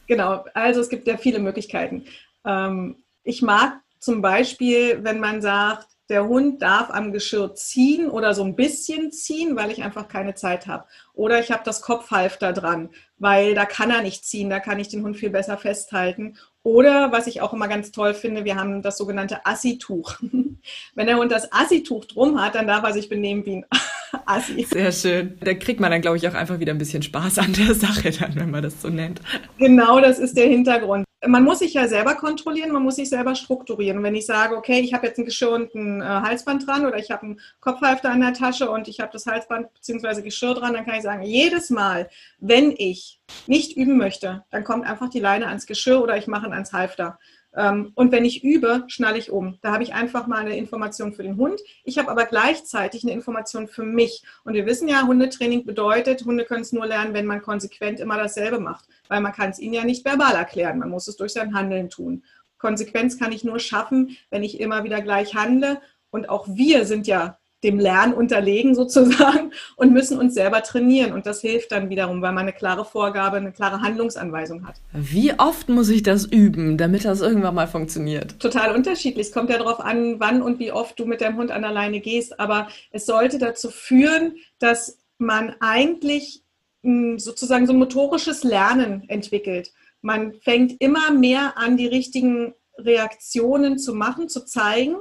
Genau, 0.08 0.46
also 0.54 0.82
es 0.82 0.89
gibt 0.89 1.08
ja 1.08 1.18
viele 1.18 1.39
Möglichkeiten. 1.39 2.06
Ähm, 2.46 2.96
ich 3.24 3.42
mag 3.42 3.80
zum 4.00 4.22
Beispiel, 4.22 5.04
wenn 5.04 5.20
man 5.20 5.42
sagt, 5.42 5.88
der 6.10 6.28
Hund 6.28 6.62
darf 6.62 6.90
am 6.90 7.12
Geschirr 7.12 7.54
ziehen 7.56 8.10
oder 8.10 8.34
so 8.34 8.44
ein 8.44 8.56
bisschen 8.56 9.12
ziehen, 9.12 9.56
weil 9.56 9.72
ich 9.72 9.84
einfach 9.84 10.08
keine 10.08 10.36
Zeit 10.36 10.68
habe. 10.68 10.86
Oder 11.14 11.40
ich 11.40 11.52
habe 11.52 11.64
das 11.66 11.82
Kopfhalfter 11.82 12.54
dran, 12.54 12.90
weil 13.18 13.56
da 13.56 13.66
kann 13.66 13.90
er 13.90 14.02
nicht 14.02 14.26
ziehen, 14.26 14.50
da 14.50 14.60
kann 14.60 14.80
ich 14.80 14.88
den 14.88 15.04
Hund 15.04 15.18
viel 15.18 15.30
besser 15.30 15.58
festhalten. 15.58 16.38
Oder 16.64 17.12
was 17.12 17.28
ich 17.28 17.42
auch 17.42 17.54
immer 17.54 17.68
ganz 17.68 17.92
toll 17.92 18.14
finde, 18.14 18.46
wir 18.46 18.56
haben 18.56 18.82
das 18.82 18.98
sogenannte 18.98 19.46
Assituch. 19.46 20.16
Wenn 20.96 21.08
der 21.08 21.18
Hund 21.18 21.32
das 21.32 21.52
Assituch 21.52 22.06
drum 22.06 22.42
hat, 22.42 22.56
dann 22.56 22.68
darf 22.68 22.84
er 22.84 22.94
sich 22.94 23.10
benehmen 23.10 23.46
wie 23.46 23.58
ein 23.58 23.66
Assi. 24.26 24.64
Sehr 24.64 24.92
schön. 24.92 25.38
Da 25.42 25.54
kriegt 25.54 25.80
man 25.80 25.92
dann, 25.92 26.02
glaube 26.02 26.18
ich, 26.18 26.28
auch 26.28 26.34
einfach 26.34 26.60
wieder 26.60 26.74
ein 26.74 26.78
bisschen 26.78 27.04
Spaß 27.04 27.40
an 27.40 27.54
der 27.54 27.74
Sache 27.74 28.12
dann, 28.12 28.36
wenn 28.36 28.52
man 28.52 28.64
das 28.64 28.82
so 28.82 28.90
nennt. 28.90 29.22
Genau, 29.58 30.00
das 30.00 30.20
ist 30.20 30.38
der 30.38 30.48
Hintergrund. 30.48 31.07
Man 31.26 31.44
muss 31.44 31.60
sich 31.60 31.74
ja 31.74 31.88
selber 31.88 32.14
kontrollieren, 32.14 32.72
man 32.72 32.84
muss 32.84 32.98
sich 32.98 33.10
selber 33.10 33.34
strukturieren. 33.34 33.98
Und 33.98 34.04
wenn 34.04 34.14
ich 34.14 34.28
sage, 34.28 34.56
okay, 34.56 34.80
ich 34.82 34.94
habe 34.94 35.08
jetzt 35.08 35.18
ein 35.18 35.26
Geschirr 35.26 35.52
und 35.52 35.74
ein 35.74 36.02
äh, 36.02 36.06
Halsband 36.06 36.68
dran 36.68 36.86
oder 36.86 36.98
ich 36.98 37.10
habe 37.10 37.24
einen 37.24 37.40
Kopfhalfter 37.60 38.14
in 38.14 38.22
der 38.22 38.34
Tasche 38.34 38.70
und 38.70 38.88
ich 38.88 39.00
habe 39.00 39.12
das 39.12 39.26
Halsband 39.26 39.74
bzw. 39.74 40.22
Geschirr 40.22 40.54
dran, 40.54 40.74
dann 40.74 40.86
kann 40.86 40.96
ich 40.96 41.02
sagen, 41.02 41.24
jedes 41.24 41.72
Mal, 41.72 42.10
wenn 42.40 42.72
ich 42.78 43.20
nicht 43.48 43.76
üben 43.76 43.98
möchte, 43.98 44.46
dann 44.52 44.64
kommt 44.64 44.86
einfach 44.86 45.10
die 45.10 45.20
Leine 45.20 45.48
ans 45.48 45.66
Geschirr 45.66 46.02
oder 46.02 46.18
ich 46.18 46.28
mache 46.28 46.46
ihn 46.46 46.54
ans 46.54 46.72
Halfter. 46.72 47.18
Ähm, 47.58 47.92
und 47.96 48.12
wenn 48.12 48.24
ich 48.24 48.44
übe, 48.44 48.84
schnalle 48.88 49.18
ich 49.18 49.32
um. 49.32 49.58
Da 49.62 49.74
habe 49.74 49.82
ich 49.82 49.94
einfach 49.94 50.28
mal 50.28 50.38
eine 50.38 50.56
Information 50.56 51.12
für 51.12 51.24
den 51.24 51.38
Hund. 51.38 51.60
Ich 51.84 51.98
habe 51.98 52.12
aber 52.12 52.26
gleichzeitig 52.26 53.04
eine 53.04 53.14
Information 53.14 53.68
für 53.68 53.84
mich. 53.84 54.24
Und 54.44 54.54
wir 54.54 54.68
wissen 54.68 54.88
ja, 54.88 55.08
Hundetraining 55.08 55.66
bedeutet, 55.66 56.24
Hunde 56.24 56.46
können 56.46 56.62
es 56.62 56.72
nur 56.72 56.86
lernen, 56.86 57.16
wenn 57.16 57.26
man 57.26 57.42
konsequent 57.42 58.00
immer 58.00 58.16
dasselbe 58.16 58.60
macht. 58.60 58.86
Weil 59.08 59.22
man 59.22 59.34
kann 59.34 59.50
es 59.50 59.60
ihnen 59.60 59.74
ja 59.74 59.84
nicht 59.84 60.06
verbal 60.06 60.36
erklären. 60.36 60.78
Man 60.78 60.92
muss 60.92 61.08
es 61.08 61.18
durch 61.18 61.34
sein 61.34 61.56
Handeln 61.56 61.90
tun. 61.90 62.24
Konsequenz 62.60 63.18
kann 63.18 63.32
ich 63.32 63.44
nur 63.44 63.60
schaffen, 63.60 64.16
wenn 64.30 64.44
ich 64.44 64.60
immer 64.60 64.84
wieder 64.84 65.02
gleich 65.02 65.34
handle. 65.34 65.82
Und 66.12 66.30
auch 66.30 66.48
wir 66.48 66.86
sind 66.86 67.08
ja 67.08 67.40
dem 67.64 67.80
Lernen 67.80 68.14
unterlegen 68.14 68.76
sozusagen 68.76 69.52
und 69.76 69.92
müssen 69.92 70.18
uns 70.20 70.34
selber 70.36 70.62
trainieren. 70.62 71.14
Und 71.14 71.26
das 71.26 71.42
hilft 71.42 71.72
dann 71.72 71.90
wiederum, 71.90 72.22
weil 72.22 72.32
man 72.32 72.44
eine 72.44 72.54
klare 72.54 72.86
Vorgabe, 72.86 73.38
eine 73.38 73.52
klare 73.52 73.82
Handlungsanweisung 73.82 74.68
hat. 74.68 74.76
Wie 74.94 75.34
oft 75.40 75.68
muss 75.70 75.90
ich 75.90 76.04
das 76.04 76.26
üben, 76.26 76.78
damit 76.78 77.06
das 77.06 77.22
irgendwann 77.22 77.56
mal 77.56 77.68
funktioniert? 77.68 78.40
Total 78.40 78.76
unterschiedlich. 78.76 79.28
Es 79.28 79.34
kommt 79.34 79.50
ja 79.50 79.58
darauf 79.58 79.80
an, 79.80 80.20
wann 80.20 80.42
und 80.42 80.60
wie 80.60 80.72
oft 80.72 81.00
du 81.00 81.06
mit 81.06 81.22
deinem 81.22 81.38
Hund 81.38 81.52
an 81.52 81.64
der 81.64 81.72
Leine 81.72 82.00
gehst. 82.00 82.40
Aber 82.40 82.68
es 82.92 83.06
sollte 83.06 83.40
dazu 83.40 83.72
führen, 83.72 84.36
dass 84.60 85.00
man 85.18 85.56
eigentlich 85.60 86.44
hm, 86.84 87.18
sozusagen 87.18 87.66
so 87.66 87.74
ein 87.74 87.80
motorisches 87.80 88.44
Lernen 88.44 89.04
entwickelt. 89.10 89.74
Man 90.02 90.34
fängt 90.34 90.76
immer 90.80 91.12
mehr 91.12 91.58
an, 91.58 91.76
die 91.76 91.88
richtigen 91.88 92.54
Reaktionen 92.78 93.80
zu 93.80 93.96
machen, 93.96 94.30
zu 94.30 94.46
zeigen 94.46 94.98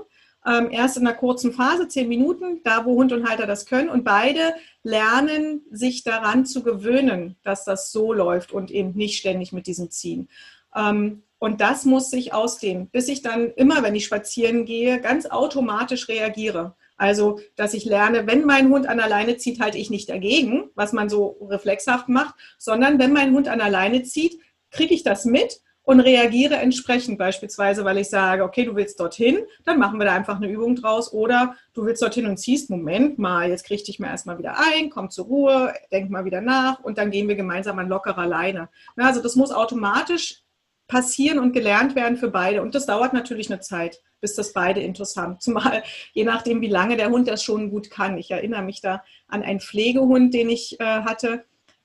ähm, 0.46 0.68
erst 0.70 0.96
in 0.96 1.06
einer 1.06 1.16
kurzen 1.16 1.52
Phase, 1.52 1.88
zehn 1.88 2.08
Minuten, 2.08 2.60
da 2.62 2.84
wo 2.84 2.94
Hund 2.94 3.12
und 3.12 3.28
Halter 3.28 3.46
das 3.46 3.66
können. 3.66 3.88
Und 3.88 4.04
beide 4.04 4.54
lernen 4.82 5.62
sich 5.70 6.04
daran 6.04 6.46
zu 6.46 6.62
gewöhnen, 6.62 7.36
dass 7.42 7.64
das 7.64 7.90
so 7.90 8.12
läuft 8.12 8.52
und 8.52 8.70
eben 8.70 8.92
nicht 8.92 9.18
ständig 9.18 9.52
mit 9.52 9.66
diesem 9.66 9.90
Ziehen. 9.90 10.28
Ähm, 10.74 11.22
und 11.38 11.60
das 11.60 11.84
muss 11.84 12.10
sich 12.10 12.32
ausdehnen, 12.32 12.88
bis 12.88 13.08
ich 13.08 13.22
dann 13.22 13.50
immer, 13.56 13.82
wenn 13.82 13.94
ich 13.94 14.06
spazieren 14.06 14.64
gehe, 14.64 15.00
ganz 15.00 15.26
automatisch 15.26 16.08
reagiere. 16.08 16.74
Also, 16.96 17.40
dass 17.56 17.74
ich 17.74 17.84
lerne, 17.84 18.26
wenn 18.26 18.44
mein 18.44 18.70
Hund 18.70 18.86
an 18.86 18.96
der 18.96 19.08
Leine 19.08 19.36
zieht, 19.36 19.60
halte 19.60 19.76
ich 19.76 19.90
nicht 19.90 20.08
dagegen, 20.08 20.70
was 20.74 20.94
man 20.94 21.10
so 21.10 21.36
reflexhaft 21.42 22.08
macht, 22.08 22.34
sondern 22.56 22.98
wenn 22.98 23.12
mein 23.12 23.34
Hund 23.34 23.48
an 23.48 23.58
der 23.58 23.68
Leine 23.68 24.02
zieht, 24.02 24.40
kriege 24.70 24.94
ich 24.94 25.02
das 25.02 25.26
mit 25.26 25.60
und 25.86 26.00
reagiere 26.00 26.56
entsprechend 26.56 27.16
beispielsweise, 27.16 27.84
weil 27.84 27.98
ich 27.98 28.08
sage, 28.08 28.42
okay, 28.42 28.64
du 28.64 28.74
willst 28.74 28.98
dorthin, 28.98 29.38
dann 29.64 29.78
machen 29.78 30.00
wir 30.00 30.04
da 30.04 30.14
einfach 30.14 30.36
eine 30.36 30.48
Übung 30.48 30.74
draus 30.74 31.12
oder 31.12 31.54
du 31.74 31.84
willst 31.84 32.02
dorthin 32.02 32.26
und 32.26 32.38
ziehst, 32.38 32.70
Moment 32.70 33.20
mal, 33.20 33.48
jetzt 33.48 33.64
krieg 33.64 33.84
dich 33.84 34.00
mal 34.00 34.08
erstmal 34.08 34.36
wieder 34.36 34.56
ein, 34.58 34.90
komm 34.90 35.10
zur 35.10 35.26
Ruhe, 35.26 35.72
denk 35.92 36.10
mal 36.10 36.24
wieder 36.24 36.40
nach 36.40 36.80
und 36.80 36.98
dann 36.98 37.12
gehen 37.12 37.28
wir 37.28 37.36
gemeinsam 37.36 37.78
an 37.78 37.88
lockerer 37.88 38.26
Leine. 38.26 38.68
Also 38.96 39.22
das 39.22 39.36
muss 39.36 39.52
automatisch 39.52 40.42
passieren 40.88 41.38
und 41.38 41.52
gelernt 41.52 41.94
werden 41.94 42.16
für 42.16 42.32
beide 42.32 42.62
und 42.62 42.74
das 42.74 42.86
dauert 42.86 43.12
natürlich 43.12 43.48
eine 43.48 43.60
Zeit, 43.60 44.00
bis 44.20 44.34
das 44.34 44.52
beide 44.52 44.80
interessant, 44.80 45.40
zumal 45.40 45.84
je 46.14 46.24
nachdem, 46.24 46.62
wie 46.62 46.68
lange 46.68 46.96
der 46.96 47.10
Hund 47.10 47.28
das 47.28 47.44
schon 47.44 47.70
gut 47.70 47.90
kann. 47.90 48.18
Ich 48.18 48.32
erinnere 48.32 48.62
mich 48.62 48.80
da 48.80 49.04
an 49.28 49.44
einen 49.44 49.60
Pflegehund, 49.60 50.34
den 50.34 50.50
ich 50.50 50.80
äh, 50.80 50.84
hatte. 50.84 51.44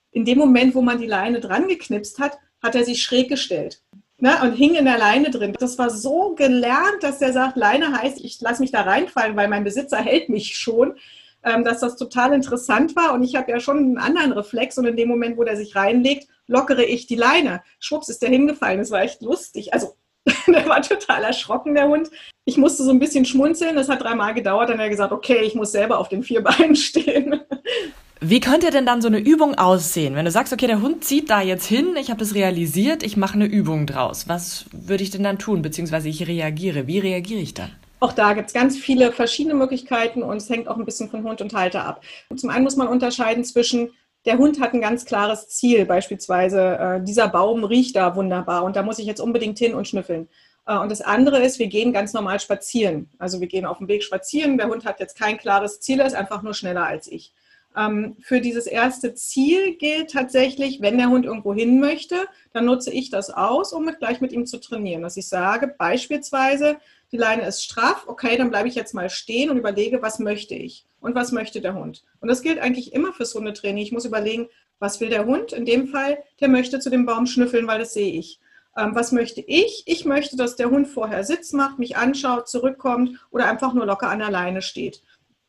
In 0.09 0.25
dem 0.25 0.39
Moment, 0.39 0.73
wo 0.73 0.81
man 0.81 0.99
die 0.99 1.07
Leine 1.07 1.39
dran 1.39 1.67
geknipst 1.67 2.17
hat, 2.17 2.39
hat 2.61 2.75
er 2.75 2.83
sich 2.83 3.01
schräg 3.01 3.29
gestellt 3.29 3.81
ne, 4.21 4.37
und 4.43 4.53
hing 4.53 4.75
in 4.75 4.85
der 4.85 4.97
Leine 4.97 5.29
drin. 5.29 5.53
Das 5.59 5.77
war 5.77 5.89
so 5.89 6.35
gelernt, 6.35 7.01
dass 7.01 7.21
er 7.21 7.33
sagt, 7.33 7.57
Leine 7.57 7.91
heißt, 7.99 8.23
ich 8.23 8.39
lasse 8.39 8.61
mich 8.61 8.71
da 8.71 8.81
reinfallen, 8.81 9.35
weil 9.35 9.49
mein 9.49 9.63
Besitzer 9.63 9.97
hält 9.97 10.29
mich 10.29 10.55
schon. 10.55 10.95
Ähm, 11.43 11.63
dass 11.63 11.79
das 11.79 11.95
total 11.95 12.33
interessant 12.33 12.95
war 12.95 13.15
und 13.15 13.23
ich 13.23 13.35
habe 13.35 13.49
ja 13.49 13.59
schon 13.59 13.77
einen 13.79 13.97
anderen 13.97 14.31
Reflex 14.31 14.77
und 14.77 14.85
in 14.85 14.95
dem 14.95 15.09
Moment, 15.09 15.37
wo 15.37 15.43
der 15.43 15.57
sich 15.57 15.75
reinlegt, 15.75 16.27
lockere 16.45 16.83
ich 16.83 17.07
die 17.07 17.15
Leine. 17.15 17.63
Schwupps 17.79 18.09
ist 18.09 18.21
der 18.21 18.29
hingefallen. 18.29 18.77
Das 18.77 18.91
war 18.91 19.01
echt 19.01 19.23
lustig. 19.23 19.73
Also 19.73 19.95
der 20.47 20.69
war 20.69 20.83
total 20.83 21.23
erschrocken, 21.23 21.73
der 21.73 21.87
Hund. 21.87 22.11
Ich 22.45 22.57
musste 22.57 22.83
so 22.83 22.91
ein 22.91 22.99
bisschen 22.99 23.25
schmunzeln. 23.25 23.75
Das 23.75 23.89
hat 23.89 24.03
dreimal 24.03 24.35
gedauert. 24.35 24.69
Dann 24.69 24.77
hat 24.77 24.85
er 24.85 24.89
gesagt, 24.91 25.11
okay, 25.11 25.41
ich 25.41 25.55
muss 25.55 25.71
selber 25.71 25.97
auf 25.97 26.09
den 26.09 26.21
vier 26.21 26.43
Beinen 26.43 26.75
stehen. 26.75 27.41
Wie 28.23 28.39
könnte 28.39 28.69
denn 28.69 28.85
dann 28.85 29.01
so 29.01 29.07
eine 29.07 29.17
Übung 29.17 29.55
aussehen? 29.55 30.13
Wenn 30.13 30.25
du 30.25 30.31
sagst, 30.31 30.53
okay, 30.53 30.67
der 30.67 30.79
Hund 30.79 31.03
zieht 31.03 31.31
da 31.31 31.41
jetzt 31.41 31.65
hin, 31.65 31.95
ich 31.99 32.11
habe 32.11 32.19
das 32.19 32.35
realisiert, 32.35 33.01
ich 33.01 33.17
mache 33.17 33.33
eine 33.33 33.45
Übung 33.45 33.87
draus. 33.87 34.29
Was 34.29 34.65
würde 34.71 35.03
ich 35.03 35.09
denn 35.09 35.23
dann 35.23 35.39
tun? 35.39 35.63
Beziehungsweise 35.63 36.07
ich 36.07 36.27
reagiere. 36.27 36.85
Wie 36.85 36.99
reagiere 36.99 37.41
ich 37.41 37.55
dann? 37.55 37.71
Auch 37.99 38.13
da 38.13 38.33
gibt 38.33 38.49
es 38.49 38.53
ganz 38.53 38.77
viele 38.77 39.11
verschiedene 39.11 39.55
Möglichkeiten 39.55 40.21
und 40.21 40.37
es 40.37 40.51
hängt 40.51 40.67
auch 40.67 40.77
ein 40.77 40.85
bisschen 40.85 41.09
von 41.09 41.23
Hund 41.23 41.41
und 41.41 41.55
Halter 41.55 41.83
ab. 41.83 42.03
Und 42.29 42.39
zum 42.39 42.51
einen 42.51 42.63
muss 42.63 42.75
man 42.75 42.87
unterscheiden 42.87 43.43
zwischen, 43.43 43.89
der 44.27 44.37
Hund 44.37 44.61
hat 44.61 44.75
ein 44.75 44.81
ganz 44.81 45.05
klares 45.05 45.49
Ziel, 45.49 45.85
beispielsweise 45.85 46.77
äh, 46.77 47.03
dieser 47.03 47.27
Baum 47.27 47.63
riecht 47.63 47.95
da 47.95 48.15
wunderbar 48.15 48.63
und 48.63 48.75
da 48.75 48.83
muss 48.83 48.99
ich 48.99 49.07
jetzt 49.07 49.19
unbedingt 49.19 49.57
hin 49.57 49.73
und 49.73 49.87
schnüffeln. 49.87 50.29
Äh, 50.67 50.77
und 50.77 50.91
das 50.91 51.01
andere 51.01 51.41
ist, 51.41 51.57
wir 51.57 51.67
gehen 51.67 51.91
ganz 51.91 52.13
normal 52.13 52.39
spazieren. 52.39 53.09
Also 53.17 53.39
wir 53.39 53.47
gehen 53.47 53.65
auf 53.65 53.79
dem 53.79 53.87
Weg 53.87 54.03
spazieren, 54.03 54.59
der 54.59 54.67
Hund 54.67 54.85
hat 54.85 54.99
jetzt 54.99 55.17
kein 55.17 55.39
klares 55.39 55.79
Ziel, 55.79 55.99
er 55.99 56.05
ist 56.05 56.15
einfach 56.15 56.43
nur 56.43 56.53
schneller 56.53 56.85
als 56.85 57.07
ich. 57.07 57.33
Ähm, 57.77 58.17
für 58.19 58.41
dieses 58.41 58.67
erste 58.67 59.13
Ziel 59.13 59.75
gilt 59.77 60.11
tatsächlich, 60.11 60.81
wenn 60.81 60.97
der 60.97 61.09
Hund 61.09 61.25
irgendwo 61.25 61.53
hin 61.53 61.79
möchte, 61.79 62.15
dann 62.53 62.65
nutze 62.65 62.91
ich 62.91 63.09
das 63.09 63.29
aus, 63.29 63.71
um 63.71 63.85
mit, 63.85 63.99
gleich 63.99 64.19
mit 64.19 64.33
ihm 64.33 64.45
zu 64.45 64.59
trainieren. 64.59 65.03
Dass 65.03 65.17
ich 65.17 65.27
sage, 65.27 65.73
beispielsweise, 65.77 66.77
die 67.11 67.17
Leine 67.17 67.45
ist 67.45 67.63
straff, 67.63 68.05
okay, 68.07 68.37
dann 68.37 68.49
bleibe 68.49 68.67
ich 68.67 68.75
jetzt 68.75 68.93
mal 68.93 69.09
stehen 69.09 69.49
und 69.49 69.57
überlege, 69.57 70.01
was 70.01 70.19
möchte 70.19 70.55
ich 70.55 70.85
und 70.99 71.15
was 71.15 71.31
möchte 71.31 71.61
der 71.61 71.73
Hund. 71.73 72.03
Und 72.19 72.27
das 72.27 72.41
gilt 72.41 72.59
eigentlich 72.59 72.93
immer 72.93 73.13
fürs 73.13 73.35
Hundetraining. 73.35 73.83
Ich 73.83 73.91
muss 73.91 74.05
überlegen, 74.05 74.47
was 74.79 74.99
will 74.99 75.09
der 75.09 75.25
Hund? 75.25 75.53
In 75.53 75.65
dem 75.65 75.87
Fall, 75.87 76.23
der 76.39 76.47
möchte 76.47 76.79
zu 76.79 76.89
dem 76.89 77.05
Baum 77.05 77.25
schnüffeln, 77.25 77.67
weil 77.67 77.79
das 77.79 77.93
sehe 77.93 78.13
ich. 78.13 78.39
Ähm, 78.77 78.95
was 78.95 79.11
möchte 79.11 79.41
ich? 79.41 79.83
Ich 79.85 80.05
möchte, 80.05 80.35
dass 80.37 80.55
der 80.55 80.69
Hund 80.69 80.87
vorher 80.87 81.23
Sitz 81.23 81.53
macht, 81.53 81.79
mich 81.79 81.97
anschaut, 81.97 82.47
zurückkommt 82.47 83.19
oder 83.29 83.49
einfach 83.49 83.73
nur 83.73 83.85
locker 83.85 84.09
an 84.09 84.19
der 84.19 84.31
Leine 84.31 84.61
steht. 84.61 85.01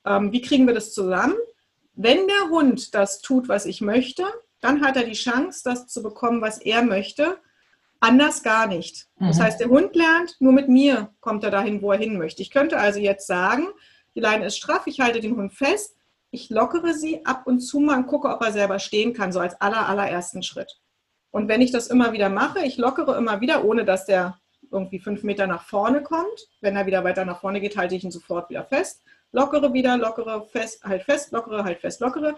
Ähm, 0.05 0.33
wie 0.33 0.41
kriegen 0.41 0.67
wir 0.67 0.75
das 0.75 0.93
zusammen? 0.93 1.35
Wenn 1.95 2.27
der 2.27 2.49
Hund 2.51 2.95
das 2.95 3.21
tut, 3.21 3.49
was 3.49 3.67
ich 3.67 3.81
möchte, 3.81 4.25
dann 4.61 4.83
hat 4.83 4.97
er 4.97 5.05
die 5.05 5.13
Chance, 5.13 5.63
das 5.65 5.89
zu 5.89 6.03
bekommen, 6.03 6.41
was 6.41 6.59
er 6.59 6.83
möchte. 6.83 7.39
Anders 8.01 8.43
gar 8.43 8.67
nicht. 8.67 9.09
Das 9.19 9.39
mhm. 9.39 9.43
heißt, 9.43 9.61
der 9.61 9.69
Hund 9.69 9.95
lernt, 9.95 10.37
nur 10.41 10.53
mit 10.53 10.69
mir 10.69 11.13
kommt 11.21 11.45
er 11.45 11.51
dahin, 11.51 11.83
wo 11.83 11.93
er 11.93 11.99
hin 11.99 12.19
möchte. 12.19 12.43
Ich 12.43 12.51
könnte 12.51 12.79
also 12.79 12.99
jetzt 12.99 13.27
sagen, 13.27 13.69
die 14.15 14.21
Leine 14.21 14.47
ist 14.47 14.57
straff, 14.57 14.87
ich 14.87 15.01
halte 15.01 15.21
den 15.21 15.37
Hund 15.37 15.53
fest, 15.53 15.97
ich 16.31 16.49
lockere 16.49 16.95
sie 16.95 17.25
ab 17.27 17.47
und 17.47 17.61
zu 17.61 17.79
mal 17.79 17.99
und 17.99 18.07
gucke, 18.07 18.29
ob 18.29 18.43
er 18.43 18.53
selber 18.53 18.79
stehen 18.79 19.13
kann, 19.13 19.33
so 19.33 19.41
als 19.41 19.61
aller, 19.61 19.89
allerersten 19.89 20.43
Schritt. 20.43 20.81
Und 21.31 21.49
wenn 21.49 21.61
ich 21.61 21.73
das 21.73 21.89
immer 21.89 22.13
wieder 22.13 22.29
mache, 22.29 22.61
ich 22.61 22.79
lockere 22.79 23.17
immer 23.17 23.41
wieder, 23.41 23.65
ohne 23.65 23.85
dass 23.85 24.07
der 24.07 24.39
irgendwie 24.71 24.99
fünf 24.99 25.23
Meter 25.23 25.47
nach 25.47 25.65
vorne 25.65 26.03
kommt. 26.03 26.49
Wenn 26.61 26.77
er 26.77 26.87
wieder 26.87 27.05
weiter 27.05 27.25
nach 27.25 27.41
vorne 27.41 27.61
geht, 27.61 27.77
halte 27.77 27.95
ich 27.95 28.05
ihn 28.05 28.11
sofort 28.11 28.49
wieder 28.49 28.65
fest 28.65 29.03
lockere 29.33 29.73
wieder, 29.73 29.97
lockere, 29.97 30.47
fest, 30.47 30.85
halt 30.85 31.03
fest, 31.03 31.33
lockere, 31.33 31.65
halt 31.65 31.81
fest, 31.81 32.01
lockere. 32.01 32.37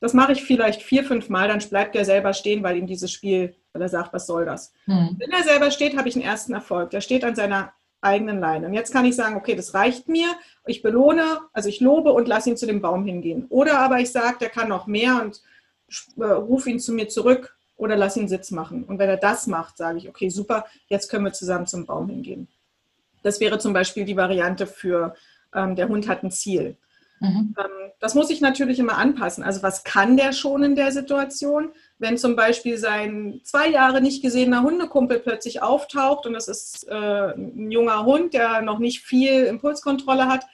Das 0.00 0.14
mache 0.14 0.32
ich 0.32 0.44
vielleicht 0.44 0.82
vier, 0.82 1.04
fünf 1.04 1.28
Mal, 1.28 1.48
dann 1.48 1.58
bleibt 1.58 1.96
er 1.96 2.04
selber 2.04 2.32
stehen, 2.32 2.62
weil 2.62 2.76
ihm 2.76 2.86
dieses 2.86 3.10
Spiel, 3.10 3.56
weil 3.72 3.82
er 3.82 3.88
sagt, 3.88 4.12
was 4.12 4.26
soll 4.26 4.44
das? 4.44 4.72
Hm. 4.84 5.16
Wenn 5.18 5.30
er 5.30 5.42
selber 5.42 5.70
steht, 5.70 5.96
habe 5.96 6.08
ich 6.08 6.14
einen 6.14 6.24
ersten 6.24 6.54
Erfolg. 6.54 6.90
Der 6.90 7.00
steht 7.00 7.24
an 7.24 7.34
seiner 7.34 7.72
eigenen 8.00 8.38
Leine. 8.38 8.66
Und 8.66 8.74
jetzt 8.74 8.92
kann 8.92 9.04
ich 9.04 9.16
sagen, 9.16 9.36
okay, 9.36 9.56
das 9.56 9.74
reicht 9.74 10.08
mir. 10.08 10.28
Ich 10.66 10.82
belohne, 10.82 11.40
also 11.52 11.68
ich 11.68 11.80
lobe 11.80 12.12
und 12.12 12.28
lasse 12.28 12.50
ihn 12.50 12.56
zu 12.56 12.66
dem 12.66 12.80
Baum 12.80 13.04
hingehen. 13.04 13.46
Oder 13.48 13.80
aber 13.80 13.98
ich 13.98 14.12
sage, 14.12 14.38
der 14.40 14.50
kann 14.50 14.68
noch 14.68 14.86
mehr 14.86 15.20
und 15.22 15.42
äh, 16.16 16.24
rufe 16.24 16.70
ihn 16.70 16.78
zu 16.78 16.92
mir 16.92 17.08
zurück 17.08 17.56
oder 17.76 17.96
lass 17.96 18.16
ihn 18.16 18.28
Sitz 18.28 18.50
machen. 18.50 18.84
Und 18.84 18.98
wenn 18.98 19.08
er 19.08 19.16
das 19.16 19.46
macht, 19.46 19.76
sage 19.76 19.98
ich, 19.98 20.08
okay, 20.08 20.28
super, 20.28 20.66
jetzt 20.88 21.08
können 21.08 21.24
wir 21.24 21.32
zusammen 21.32 21.66
zum 21.66 21.86
Baum 21.86 22.08
hingehen. 22.08 22.48
Das 23.22 23.40
wäre 23.40 23.58
zum 23.58 23.72
Beispiel 23.72 24.04
die 24.04 24.16
Variante 24.16 24.66
für 24.66 25.14
ähm, 25.54 25.76
der 25.76 25.88
Hund 25.88 26.08
hat 26.08 26.22
ein 26.22 26.30
Ziel. 26.30 26.76
Mhm. 27.20 27.54
Ähm, 27.58 27.90
das 28.00 28.14
muss 28.14 28.30
ich 28.30 28.40
natürlich 28.40 28.78
immer 28.78 28.96
anpassen. 28.96 29.42
Also 29.42 29.62
was 29.62 29.82
kann 29.84 30.16
der 30.16 30.32
schon 30.32 30.62
in 30.62 30.76
der 30.76 30.92
Situation? 30.92 31.70
Wenn 31.98 32.16
zum 32.16 32.36
Beispiel 32.36 32.78
sein 32.78 33.40
zwei 33.42 33.68
Jahre 33.68 34.00
nicht 34.00 34.22
gesehener 34.22 34.62
Hundekumpel 34.62 35.18
plötzlich 35.18 35.62
auftaucht 35.62 36.26
und 36.26 36.32
das 36.32 36.48
ist 36.48 36.86
äh, 36.88 36.94
ein 36.94 37.70
junger 37.70 38.04
Hund, 38.04 38.34
der 38.34 38.62
noch 38.62 38.78
nicht 38.78 39.00
viel 39.00 39.44
Impulskontrolle 39.44 40.28
hat, 40.28 40.46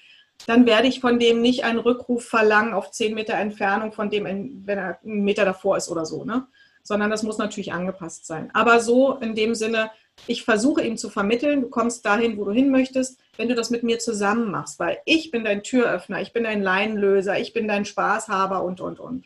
dann 0.47 0.67
werde 0.67 0.89
ich 0.89 1.01
von 1.01 1.19
dem 1.19 1.41
nicht 1.41 1.65
einen 1.65 1.79
Rückruf 1.79 2.25
verlangen 2.25 2.75
auf 2.75 2.91
zehn 2.91 3.15
Meter 3.15 3.35
Entfernung 3.35 3.93
von 3.93 4.11
dem, 4.11 4.25
wenn 4.25 4.79
er 4.79 4.99
einen 5.03 5.23
Meter 5.23 5.45
davor 5.45 5.77
ist 5.77 5.89
oder 5.89 6.07
so, 6.07 6.25
ne? 6.25 6.47
Sondern 6.85 7.11
das 7.11 7.23
muss 7.23 7.39
natürlich 7.39 7.73
angepasst 7.73 8.27
sein. 8.27 8.51
Aber 8.53 8.79
so 8.79 9.15
in 9.15 9.35
dem 9.35 9.55
Sinne, 9.55 9.91
ich 10.27 10.45
versuche 10.45 10.83
ihm 10.83 10.97
zu 10.97 11.11
vermitteln, 11.11 11.63
du 11.63 11.69
kommst 11.69 12.05
dahin, 12.07 12.37
wo 12.37 12.45
du 12.45 12.53
hin 12.53 12.71
möchtest, 12.71 13.19
wenn 13.37 13.49
du 13.49 13.55
das 13.55 13.71
mit 13.71 13.83
mir 13.83 13.99
zusammen 13.99 14.51
machst, 14.51 14.79
weil 14.79 14.99
ich 15.05 15.31
bin 15.31 15.45
dein 15.45 15.63
Türöffner, 15.63 16.21
ich 16.21 16.33
bin 16.33 16.45
dein 16.45 16.63
Leinenlöser, 16.63 17.39
ich 17.41 17.53
bin 17.53 17.67
dein 17.67 17.85
Spaßhaber 17.85 18.63
und, 18.63 18.81
und, 18.81 19.01
und. 19.01 19.25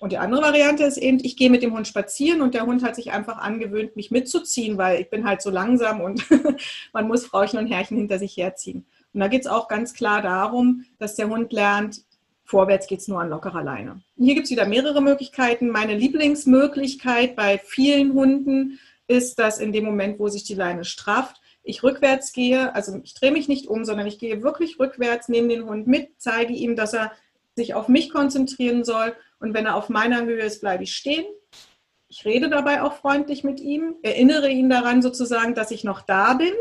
Und 0.00 0.12
die 0.12 0.18
andere 0.18 0.42
Variante 0.42 0.84
ist 0.84 0.98
eben, 0.98 1.18
ich 1.22 1.36
gehe 1.36 1.48
mit 1.48 1.62
dem 1.62 1.72
Hund 1.72 1.88
spazieren 1.88 2.42
und 2.42 2.54
der 2.54 2.66
Hund 2.66 2.82
hat 2.82 2.94
sich 2.96 3.12
einfach 3.12 3.38
angewöhnt, 3.38 3.96
mich 3.96 4.10
mitzuziehen, 4.10 4.76
weil 4.76 5.00
ich 5.00 5.08
bin 5.08 5.26
halt 5.26 5.40
so 5.40 5.50
langsam 5.50 6.00
und 6.00 6.26
man 6.92 7.08
muss 7.08 7.24
Frauchen 7.24 7.58
und 7.58 7.68
Herrchen 7.68 7.96
hinter 7.96 8.18
sich 8.18 8.36
herziehen. 8.36 8.84
Und 9.14 9.20
da 9.20 9.28
geht 9.28 9.42
es 9.42 9.46
auch 9.46 9.68
ganz 9.68 9.94
klar 9.94 10.20
darum, 10.20 10.84
dass 10.98 11.14
der 11.14 11.28
Hund 11.28 11.52
lernt, 11.52 12.03
vorwärts 12.44 12.86
geht 12.86 13.00
es 13.00 13.08
nur 13.08 13.20
an 13.20 13.30
lockerer 13.30 13.62
Leine. 13.62 14.02
Hier 14.16 14.34
gibt 14.34 14.44
es 14.44 14.50
wieder 14.50 14.66
mehrere 14.66 15.00
Möglichkeiten. 15.00 15.70
Meine 15.70 15.94
Lieblingsmöglichkeit 15.96 17.36
bei 17.36 17.58
vielen 17.58 18.12
Hunden 18.12 18.78
ist, 19.06 19.38
dass 19.38 19.58
in 19.58 19.72
dem 19.72 19.84
Moment, 19.84 20.18
wo 20.18 20.28
sich 20.28 20.44
die 20.44 20.54
Leine 20.54 20.84
strafft, 20.84 21.40
ich 21.62 21.82
rückwärts 21.82 22.32
gehe, 22.32 22.74
also 22.74 23.00
ich 23.02 23.14
drehe 23.14 23.32
mich 23.32 23.48
nicht 23.48 23.68
um, 23.68 23.84
sondern 23.86 24.06
ich 24.06 24.18
gehe 24.18 24.42
wirklich 24.42 24.78
rückwärts, 24.78 25.28
nehme 25.28 25.48
den 25.48 25.64
Hund 25.64 25.86
mit, 25.86 26.10
zeige 26.18 26.52
ihm, 26.52 26.76
dass 26.76 26.92
er 26.92 27.12
sich 27.56 27.72
auf 27.74 27.88
mich 27.88 28.10
konzentrieren 28.10 28.84
soll 28.84 29.14
und 29.40 29.54
wenn 29.54 29.66
er 29.66 29.76
auf 29.76 29.88
meiner 29.88 30.24
Höhe 30.24 30.42
ist, 30.42 30.60
bleibe 30.60 30.84
ich 30.84 30.94
stehen. 30.94 31.24
Ich 32.08 32.24
rede 32.26 32.50
dabei 32.50 32.82
auch 32.82 32.94
freundlich 32.94 33.44
mit 33.44 33.60
ihm, 33.60 33.96
erinnere 34.02 34.50
ihn 34.50 34.68
daran 34.68 35.00
sozusagen, 35.00 35.54
dass 35.54 35.70
ich 35.70 35.84
noch 35.84 36.02
da 36.02 36.34
bin 36.34 36.52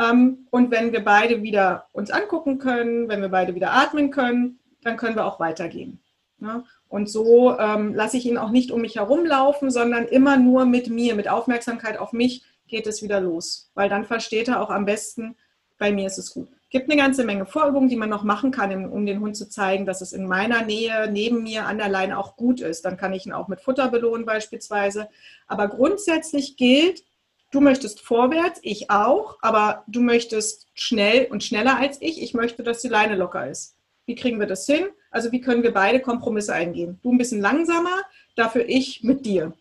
Ähm, 0.00 0.46
und 0.50 0.70
wenn 0.70 0.92
wir 0.92 1.04
beide 1.04 1.42
wieder 1.42 1.88
uns 1.92 2.12
angucken 2.12 2.58
können, 2.58 3.08
wenn 3.08 3.20
wir 3.20 3.30
beide 3.30 3.56
wieder 3.56 3.72
atmen 3.72 4.12
können, 4.12 4.57
dann 4.82 4.96
können 4.96 5.16
wir 5.16 5.26
auch 5.26 5.40
weitergehen. 5.40 6.00
Ne? 6.38 6.64
Und 6.88 7.08
so 7.10 7.58
ähm, 7.58 7.94
lasse 7.94 8.16
ich 8.16 8.26
ihn 8.26 8.38
auch 8.38 8.50
nicht 8.50 8.70
um 8.70 8.80
mich 8.80 8.96
herumlaufen, 8.96 9.70
sondern 9.70 10.06
immer 10.06 10.36
nur 10.36 10.64
mit 10.64 10.88
mir, 10.88 11.14
mit 11.14 11.28
Aufmerksamkeit 11.28 11.98
auf 11.98 12.12
mich 12.12 12.44
geht 12.68 12.86
es 12.86 13.02
wieder 13.02 13.20
los. 13.20 13.70
Weil 13.74 13.88
dann 13.88 14.04
versteht 14.04 14.48
er 14.48 14.62
auch 14.62 14.70
am 14.70 14.84
besten, 14.84 15.36
bei 15.78 15.92
mir 15.92 16.06
ist 16.06 16.18
es 16.18 16.32
gut. 16.32 16.48
Es 16.64 16.70
gibt 16.70 16.90
eine 16.90 17.00
ganze 17.00 17.24
Menge 17.24 17.46
Vorübungen, 17.46 17.88
die 17.88 17.96
man 17.96 18.10
noch 18.10 18.24
machen 18.24 18.50
kann, 18.50 18.90
um 18.90 19.06
den 19.06 19.20
Hund 19.20 19.36
zu 19.36 19.48
zeigen, 19.48 19.86
dass 19.86 20.02
es 20.02 20.12
in 20.12 20.26
meiner 20.26 20.62
Nähe, 20.62 21.08
neben 21.10 21.42
mir, 21.42 21.64
an 21.66 21.78
der 21.78 21.88
Leine 21.88 22.18
auch 22.18 22.36
gut 22.36 22.60
ist. 22.60 22.84
Dann 22.84 22.98
kann 22.98 23.14
ich 23.14 23.24
ihn 23.24 23.32
auch 23.32 23.48
mit 23.48 23.62
Futter 23.62 23.88
belohnen 23.88 24.26
beispielsweise. 24.26 25.08
Aber 25.46 25.68
grundsätzlich 25.68 26.58
gilt, 26.58 27.04
du 27.52 27.62
möchtest 27.62 28.00
vorwärts, 28.00 28.60
ich 28.62 28.90
auch, 28.90 29.38
aber 29.40 29.84
du 29.86 30.00
möchtest 30.00 30.66
schnell 30.74 31.26
und 31.30 31.42
schneller 31.42 31.78
als 31.78 32.02
ich. 32.02 32.22
Ich 32.22 32.34
möchte, 32.34 32.62
dass 32.62 32.82
die 32.82 32.88
Leine 32.88 33.16
locker 33.16 33.48
ist. 33.48 33.77
Wie 34.08 34.14
kriegen 34.14 34.40
wir 34.40 34.46
das 34.46 34.64
hin? 34.64 34.86
Also 35.10 35.30
wie 35.32 35.40
können 35.42 35.62
wir 35.62 35.72
beide 35.72 36.00
Kompromisse 36.00 36.54
eingehen? 36.54 36.98
Du 37.02 37.12
ein 37.12 37.18
bisschen 37.18 37.42
langsamer, 37.42 38.02
dafür 38.36 38.66
ich 38.66 39.04
mit 39.04 39.26
dir. 39.26 39.52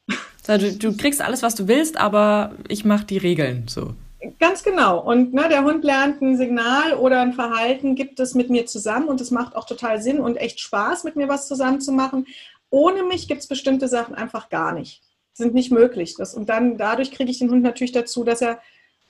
Du, 0.47 0.71
du 0.71 0.95
kriegst 0.95 1.21
alles, 1.21 1.43
was 1.43 1.55
du 1.55 1.67
willst, 1.67 1.97
aber 1.97 2.53
ich 2.69 2.85
mache 2.85 3.05
die 3.05 3.17
Regeln 3.17 3.65
so. 3.67 3.93
Ganz 4.39 4.63
genau. 4.63 5.01
Und 5.03 5.33
ne, 5.33 5.49
der 5.49 5.65
Hund 5.65 5.83
lernt 5.83 6.21
ein 6.21 6.37
Signal 6.37 6.93
oder 6.93 7.21
ein 7.21 7.33
Verhalten, 7.33 7.95
gibt 7.95 8.21
es 8.21 8.35
mit 8.35 8.49
mir 8.49 8.65
zusammen 8.65 9.09
und 9.09 9.19
es 9.19 9.31
macht 9.31 9.53
auch 9.57 9.65
total 9.65 10.01
Sinn 10.01 10.21
und 10.21 10.37
echt 10.37 10.61
Spaß, 10.61 11.03
mit 11.03 11.17
mir 11.17 11.27
was 11.27 11.49
zusammen 11.49 11.81
zu 11.81 11.91
machen. 11.91 12.25
Ohne 12.69 13.03
mich 13.03 13.27
gibt 13.27 13.41
es 13.41 13.47
bestimmte 13.47 13.89
Sachen 13.89 14.15
einfach 14.15 14.47
gar 14.47 14.71
nicht. 14.71 15.01
Sind 15.33 15.53
nicht 15.53 15.73
möglich. 15.73 16.15
Das, 16.17 16.33
und 16.33 16.47
dann 16.47 16.77
dadurch 16.77 17.11
kriege 17.11 17.29
ich 17.29 17.39
den 17.39 17.51
Hund 17.51 17.63
natürlich 17.63 17.91
dazu, 17.91 18.23
dass 18.23 18.41
er 18.41 18.61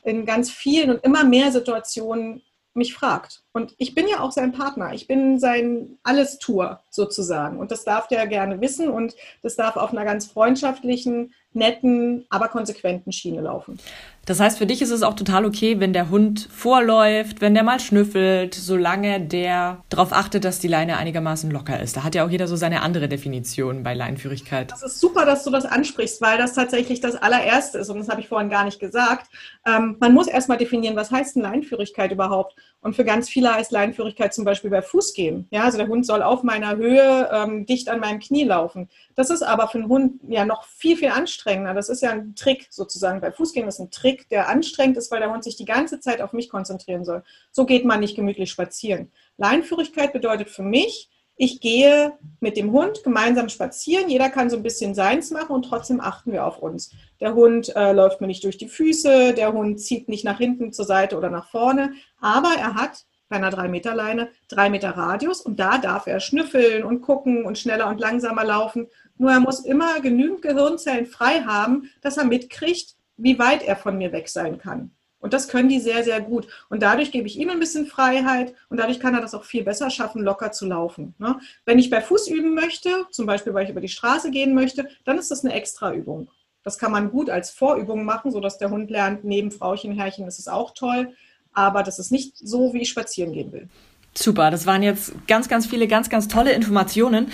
in 0.03 0.25
ganz 0.25 0.49
vielen 0.49 0.89
und 0.89 1.03
immer 1.03 1.23
mehr 1.23 1.51
Situationen 1.51 2.41
mich 2.77 2.93
fragt. 2.93 3.43
Und 3.51 3.75
ich 3.77 3.95
bin 3.95 4.07
ja 4.07 4.21
auch 4.21 4.31
sein 4.31 4.51
Partner. 4.51 4.93
Ich 4.93 5.07
bin 5.07 5.39
sein 5.39 5.97
Alles-Tour 6.03 6.81
sozusagen. 6.89 7.59
Und 7.59 7.71
das 7.71 7.83
darf 7.83 8.07
der 8.07 8.27
gerne 8.27 8.61
wissen 8.61 8.89
und 8.89 9.15
das 9.41 9.55
darf 9.55 9.75
auf 9.75 9.91
einer 9.91 10.05
ganz 10.05 10.27
freundschaftlichen, 10.27 11.33
netten, 11.53 12.25
aber 12.29 12.47
konsequenten 12.47 13.11
Schiene 13.11 13.41
laufen. 13.41 13.79
Das 14.27 14.41
heißt, 14.41 14.57
für 14.57 14.65
dich 14.65 14.81
ist 14.81 14.91
es 14.91 15.03
auch 15.03 15.13
total 15.13 15.45
okay, 15.45 15.79
wenn 15.79 15.93
der 15.93 16.09
Hund 16.09 16.49
vorläuft, 16.51 17.39
wenn 17.39 17.53
der 17.53 17.63
mal 17.63 17.79
schnüffelt, 17.79 18.53
solange 18.55 19.21
der 19.21 19.83
darauf 19.87 20.11
achtet, 20.11 20.43
dass 20.43 20.59
die 20.59 20.67
Leine 20.67 20.97
einigermaßen 20.97 21.49
locker 21.49 21.79
ist. 21.79 21.95
Da 21.95 22.03
hat 22.03 22.13
ja 22.13 22.25
auch 22.25 22.29
jeder 22.29 22.45
so 22.45 22.57
seine 22.57 22.81
andere 22.81 23.07
Definition 23.07 23.83
bei 23.83 23.93
Leinführigkeit. 23.93 24.69
Das 24.69 24.83
ist 24.83 24.99
super, 24.99 25.25
dass 25.25 25.45
du 25.45 25.49
das 25.49 25.63
ansprichst, 25.63 26.21
weil 26.21 26.37
das 26.37 26.53
tatsächlich 26.53 26.99
das 26.99 27.15
allererste 27.15 27.77
ist 27.77 27.89
und 27.89 27.99
das 27.99 28.09
habe 28.09 28.19
ich 28.19 28.27
vorhin 28.27 28.49
gar 28.49 28.65
nicht 28.65 28.81
gesagt. 28.81 29.27
Ähm, 29.65 29.95
man 30.01 30.13
muss 30.13 30.27
erstmal 30.27 30.57
definieren, 30.57 30.97
was 30.97 31.09
heißt 31.09 31.37
denn 31.37 31.43
Leinführigkeit 31.43 32.11
überhaupt? 32.11 32.57
Und 32.81 32.95
für 32.95 33.05
ganz 33.05 33.29
viele 33.29 33.53
heißt 33.53 33.71
Leinführigkeit 33.71 34.33
zum 34.33 34.43
Beispiel 34.43 34.69
bei 34.69 34.81
Fußgehen. 34.81 35.47
Ja, 35.51 35.63
also 35.63 35.77
der 35.77 35.87
Hund 35.87 36.05
soll 36.05 36.21
auf 36.21 36.43
meiner 36.43 36.75
Höhe 36.75 37.29
ähm, 37.31 37.65
dicht 37.65 37.87
an 37.89 38.01
meinem 38.01 38.19
Knie 38.19 38.43
laufen. 38.43 38.89
Das 39.15 39.29
ist 39.29 39.41
aber 39.41 39.69
für 39.69 39.79
einen 39.79 39.87
Hund 39.87 40.21
ja 40.27 40.45
noch 40.45 40.65
viel, 40.65 40.97
viel 40.97 41.09
anstrengender. 41.09 41.36
Das 41.45 41.89
ist 41.89 42.01
ja 42.01 42.11
ein 42.11 42.35
Trick 42.35 42.67
sozusagen. 42.69 43.21
Bei 43.21 43.31
Fußgehen 43.31 43.67
ist 43.67 43.79
ein 43.79 43.91
Trick, 43.91 44.29
der 44.29 44.49
anstrengend 44.49 44.97
ist, 44.97 45.11
weil 45.11 45.19
der 45.19 45.31
Hund 45.31 45.43
sich 45.43 45.55
die 45.55 45.65
ganze 45.65 45.99
Zeit 45.99 46.21
auf 46.21 46.33
mich 46.33 46.49
konzentrieren 46.49 47.05
soll. 47.05 47.23
So 47.51 47.65
geht 47.65 47.85
man 47.85 47.99
nicht 47.99 48.15
gemütlich 48.15 48.51
spazieren. 48.51 49.11
Leinführigkeit 49.37 50.13
bedeutet 50.13 50.49
für 50.49 50.63
mich, 50.63 51.09
ich 51.39 51.61
gehe 51.61 52.13
mit 52.39 52.57
dem 52.57 52.71
Hund 52.71 53.03
gemeinsam 53.03 53.47
spazieren. 53.49 54.09
Jeder 54.09 54.29
kann 54.29 54.49
so 54.49 54.57
ein 54.57 54.63
bisschen 54.63 54.95
seins 54.95 55.29
machen 55.29 55.55
und 55.55 55.63
trotzdem 55.63 56.01
achten 56.01 56.31
wir 56.31 56.45
auf 56.45 56.57
uns. 56.57 56.91
Der 57.19 57.35
Hund 57.35 57.75
äh, 57.75 57.91
läuft 57.93 58.21
mir 58.21 58.27
nicht 58.27 58.43
durch 58.43 58.57
die 58.57 58.67
Füße, 58.67 59.33
der 59.33 59.53
Hund 59.53 59.79
zieht 59.79 60.09
nicht 60.09 60.25
nach 60.25 60.39
hinten 60.39 60.73
zur 60.73 60.85
Seite 60.85 61.15
oder 61.15 61.29
nach 61.29 61.49
vorne, 61.49 61.93
aber 62.19 62.49
er 62.57 62.73
hat 62.73 63.05
bei 63.29 63.37
einer 63.37 63.51
3-Meter-Leine 63.51 64.29
3 64.49 64.69
Meter 64.69 64.91
Radius 64.91 65.41
und 65.41 65.59
da 65.59 65.77
darf 65.77 66.07
er 66.07 66.19
schnüffeln 66.19 66.83
und 66.83 67.01
gucken 67.01 67.45
und 67.45 67.57
schneller 67.57 67.87
und 67.89 67.99
langsamer 67.99 68.43
laufen. 68.43 68.87
Nur 69.17 69.31
er 69.31 69.39
muss 69.39 69.61
immer 69.61 69.99
genügend 70.01 70.41
Gehirnzellen 70.41 71.05
frei 71.05 71.41
haben, 71.41 71.89
dass 72.01 72.17
er 72.17 72.25
mitkriegt, 72.25 72.95
wie 73.17 73.39
weit 73.39 73.63
er 73.63 73.75
von 73.75 73.97
mir 73.97 74.11
weg 74.11 74.29
sein 74.29 74.57
kann. 74.59 74.91
Und 75.19 75.33
das 75.33 75.47
können 75.47 75.67
die 75.67 75.79
sehr, 75.79 76.03
sehr 76.03 76.21
gut. 76.21 76.47
Und 76.69 76.83
dadurch 76.83 77.11
gebe 77.11 77.27
ich 77.27 77.37
ihm 77.37 77.49
ein 77.49 77.59
bisschen 77.59 77.87
Freiheit 77.87 78.53
und 78.69 78.77
dadurch 78.77 78.99
kann 78.99 79.15
er 79.15 79.21
das 79.21 79.33
auch 79.33 79.43
viel 79.43 79.63
besser 79.63 79.89
schaffen, 79.89 80.21
locker 80.21 80.51
zu 80.51 80.67
laufen. 80.67 81.15
Ne? 81.17 81.39
Wenn 81.65 81.79
ich 81.79 81.89
bei 81.89 82.01
Fuß 82.01 82.27
üben 82.27 82.53
möchte, 82.53 83.07
zum 83.11 83.25
Beispiel 83.25 83.53
weil 83.53 83.63
ich 83.63 83.71
über 83.71 83.81
die 83.81 83.89
Straße 83.89 84.29
gehen 84.29 84.53
möchte, 84.53 84.87
dann 85.05 85.17
ist 85.17 85.31
das 85.31 85.43
eine 85.43 85.53
extra 85.53 85.91
Übung. 85.91 86.29
Das 86.63 86.77
kann 86.77 86.91
man 86.91 87.11
gut 87.11 87.29
als 87.29 87.49
Vorübung 87.49 88.03
machen, 88.05 88.29
sodass 88.29 88.57
der 88.57 88.69
Hund 88.69 88.91
lernt, 88.91 89.23
neben 89.23 89.51
Frauchen, 89.51 89.93
Herrchen 89.93 90.27
ist 90.27 90.37
es 90.37 90.47
auch 90.47 90.73
toll. 90.73 91.13
Aber 91.57 91.81
das 91.81 91.97
ist 91.97 92.11
nicht 92.11 92.37
so, 92.37 92.71
wie 92.75 92.83
ich 92.83 92.89
spazieren 92.89 93.33
gehen 93.33 93.51
will. 93.51 93.67
Super, 94.13 94.51
das 94.51 94.67
waren 94.67 94.83
jetzt 94.83 95.11
ganz, 95.27 95.49
ganz 95.49 95.65
viele, 95.65 95.87
ganz, 95.87 96.07
ganz 96.07 96.27
tolle 96.27 96.51
Informationen. 96.51 97.31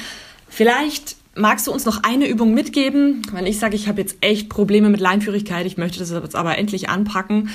Vielleicht 0.47 1.17
magst 1.35 1.67
du 1.67 1.73
uns 1.73 1.83
noch 1.83 2.03
eine 2.03 2.25
Übung 2.25 2.53
mitgeben? 2.53 3.21
Weil 3.33 3.47
ich 3.47 3.59
sage, 3.59 3.75
ich 3.75 3.89
habe 3.89 3.99
jetzt 3.99 4.15
echt 4.21 4.47
Probleme 4.47 4.89
mit 4.89 5.01
Leinführigkeit. 5.01 5.65
Ich 5.65 5.75
möchte 5.75 5.99
das 5.99 6.11
jetzt 6.11 6.37
aber 6.37 6.57
endlich 6.57 6.87
anpacken. 6.87 7.49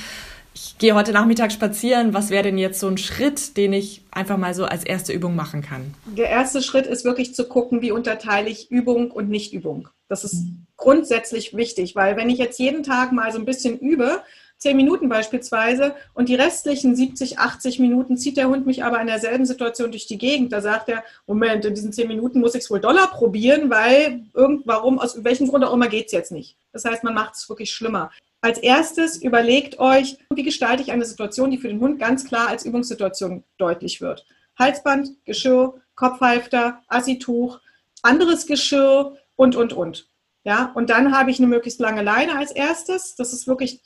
Ich 0.53 0.77
gehe 0.77 0.93
heute 0.93 1.11
Nachmittag 1.11 1.51
spazieren. 1.51 2.13
Was 2.13 2.29
wäre 2.29 2.43
denn 2.43 2.59
jetzt 2.59 2.79
so 2.79 2.87
ein 2.87 2.99
Schritt, 2.99 3.57
den 3.57 3.73
ich 3.73 4.03
einfach 4.11 4.37
mal 4.37 4.53
so 4.53 4.65
als 4.65 4.83
erste 4.83 5.11
Übung 5.11 5.35
machen 5.35 5.63
kann? 5.63 5.95
Der 6.05 6.29
erste 6.29 6.61
Schritt 6.61 6.85
ist 6.85 7.03
wirklich 7.03 7.33
zu 7.33 7.47
gucken, 7.47 7.81
wie 7.81 7.91
unterteile 7.91 8.47
ich 8.47 8.69
Übung 8.69 9.09
und 9.09 9.27
Nicht-Übung. 9.27 9.89
Das 10.07 10.23
ist 10.23 10.45
grundsätzlich 10.77 11.55
wichtig, 11.55 11.95
weil 11.95 12.15
wenn 12.15 12.29
ich 12.29 12.37
jetzt 12.37 12.59
jeden 12.59 12.83
Tag 12.83 13.11
mal 13.11 13.31
so 13.31 13.39
ein 13.39 13.45
bisschen 13.45 13.79
übe, 13.79 14.21
zehn 14.59 14.77
Minuten 14.77 15.09
beispielsweise 15.09 15.95
und 16.13 16.29
die 16.29 16.35
restlichen 16.35 16.95
70, 16.95 17.39
80 17.39 17.79
Minuten 17.79 18.17
zieht 18.17 18.37
der 18.37 18.49
Hund 18.49 18.65
mich 18.65 18.83
aber 18.83 18.99
in 19.01 19.07
derselben 19.07 19.45
Situation 19.45 19.91
durch 19.91 20.05
die 20.05 20.17
Gegend. 20.17 20.51
Da 20.51 20.61
sagt 20.61 20.89
er, 20.89 21.03
Moment, 21.25 21.65
in 21.65 21.73
diesen 21.73 21.93
zehn 21.93 22.07
Minuten 22.07 22.41
muss 22.41 22.55
ich 22.55 22.63
es 22.63 22.69
wohl 22.69 22.81
Dollar 22.81 23.07
probieren, 23.07 23.69
weil 23.69 24.25
irgendwarum, 24.33 24.99
aus 24.99 25.23
welchem 25.23 25.47
Grund 25.47 25.63
auch 25.63 25.73
immer 25.73 25.87
geht 25.87 26.07
es 26.07 26.11
jetzt 26.11 26.31
nicht. 26.31 26.57
Das 26.73 26.85
heißt, 26.85 27.03
man 27.03 27.13
macht 27.13 27.35
es 27.35 27.47
wirklich 27.49 27.71
schlimmer. 27.71 28.11
Als 28.41 28.59
erstes 28.59 29.21
überlegt 29.21 29.79
euch, 29.79 30.17
wie 30.33 30.43
gestalte 30.43 30.83
ich 30.83 30.91
eine 30.91 31.05
Situation, 31.05 31.51
die 31.51 31.57
für 31.57 31.67
den 31.69 31.79
Hund 31.79 31.99
ganz 31.99 32.25
klar 32.25 32.49
als 32.49 32.65
Übungssituation 32.65 33.43
deutlich 33.57 34.01
wird. 34.01 34.25
Halsband, 34.57 35.09
Geschirr, 35.25 35.81
Kopfhalfter, 35.95 36.81
Assituch, 36.87 37.59
anderes 38.01 38.45
Geschirr 38.45 39.17
und, 39.35 39.55
und, 39.55 39.73
und. 39.73 40.09
Ja, 40.43 40.71
und 40.73 40.89
dann 40.89 41.17
habe 41.17 41.31
ich 41.31 41.39
eine 41.39 41.47
möglichst 41.47 41.79
lange 41.79 42.01
Leine 42.01 42.37
als 42.37 42.51
erstes. 42.51 43.15
Das 43.15 43.33
ist 43.33 43.47
wirklich 43.47 43.81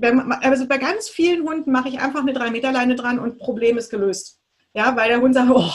also 0.00 0.66
bei 0.66 0.78
ganz 0.78 1.08
vielen 1.08 1.46
Hunden 1.46 1.70
mache 1.70 1.88
ich 1.88 2.00
einfach 2.00 2.20
eine 2.20 2.32
3-Meter-Leine 2.32 2.96
dran 2.96 3.18
und 3.18 3.38
Problem 3.38 3.78
ist 3.78 3.90
gelöst. 3.90 4.40
Ja, 4.74 4.96
weil 4.96 5.08
der 5.08 5.20
Hund 5.20 5.34
sagt, 5.34 5.50
oh, 5.54 5.70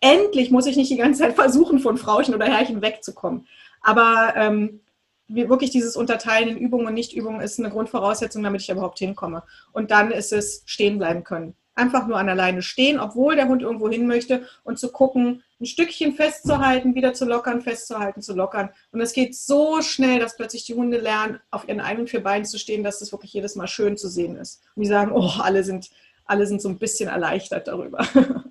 endlich 0.00 0.50
muss 0.50 0.66
ich 0.66 0.76
nicht 0.76 0.90
die 0.90 0.96
ganze 0.96 1.22
Zeit 1.22 1.34
versuchen, 1.34 1.80
von 1.80 1.98
Frauchen 1.98 2.34
oder 2.34 2.46
Herrchen 2.46 2.82
wegzukommen. 2.82 3.48
Aber 3.80 4.34
ähm, 4.36 4.80
wirklich 5.26 5.70
dieses 5.70 5.96
Unterteilen 5.96 6.48
in 6.48 6.58
Übungen 6.58 6.86
und 6.86 6.94
Nichtübungen 6.94 7.40
ist 7.40 7.58
eine 7.58 7.70
Grundvoraussetzung, 7.70 8.42
damit 8.42 8.62
ich 8.62 8.70
überhaupt 8.70 8.98
hinkomme. 8.98 9.42
Und 9.72 9.90
dann 9.90 10.12
ist 10.12 10.32
es 10.32 10.62
stehen 10.66 10.98
bleiben 10.98 11.24
können 11.24 11.54
einfach 11.78 12.06
nur 12.06 12.18
an 12.18 12.28
alleine 12.28 12.62
stehen, 12.62 12.98
obwohl 12.98 13.36
der 13.36 13.48
Hund 13.48 13.62
irgendwo 13.62 13.88
hin 13.88 14.06
möchte 14.06 14.46
und 14.64 14.78
zu 14.78 14.90
gucken, 14.90 15.42
ein 15.60 15.66
Stückchen 15.66 16.14
festzuhalten, 16.14 16.94
wieder 16.94 17.14
zu 17.14 17.24
lockern, 17.24 17.62
festzuhalten, 17.62 18.22
zu 18.22 18.34
lockern. 18.34 18.70
Und 18.92 19.00
es 19.00 19.12
geht 19.12 19.34
so 19.34 19.80
schnell, 19.82 20.20
dass 20.20 20.36
plötzlich 20.36 20.64
die 20.64 20.74
Hunde 20.74 20.98
lernen, 20.98 21.40
auf 21.50 21.66
ihren 21.68 21.80
eigenen 21.80 22.06
vier 22.06 22.22
Beinen 22.22 22.44
zu 22.44 22.58
stehen, 22.58 22.84
dass 22.84 22.98
das 22.98 23.12
wirklich 23.12 23.32
jedes 23.32 23.56
Mal 23.56 23.66
schön 23.66 23.96
zu 23.96 24.08
sehen 24.08 24.36
ist. 24.36 24.62
Und 24.74 24.82
die 24.82 24.88
sagen, 24.88 25.12
oh, 25.12 25.30
alle 25.40 25.64
sind, 25.64 25.90
alle 26.24 26.46
sind 26.46 26.62
so 26.62 26.68
ein 26.68 26.78
bisschen 26.78 27.08
erleichtert 27.08 27.68
darüber. 27.68 28.06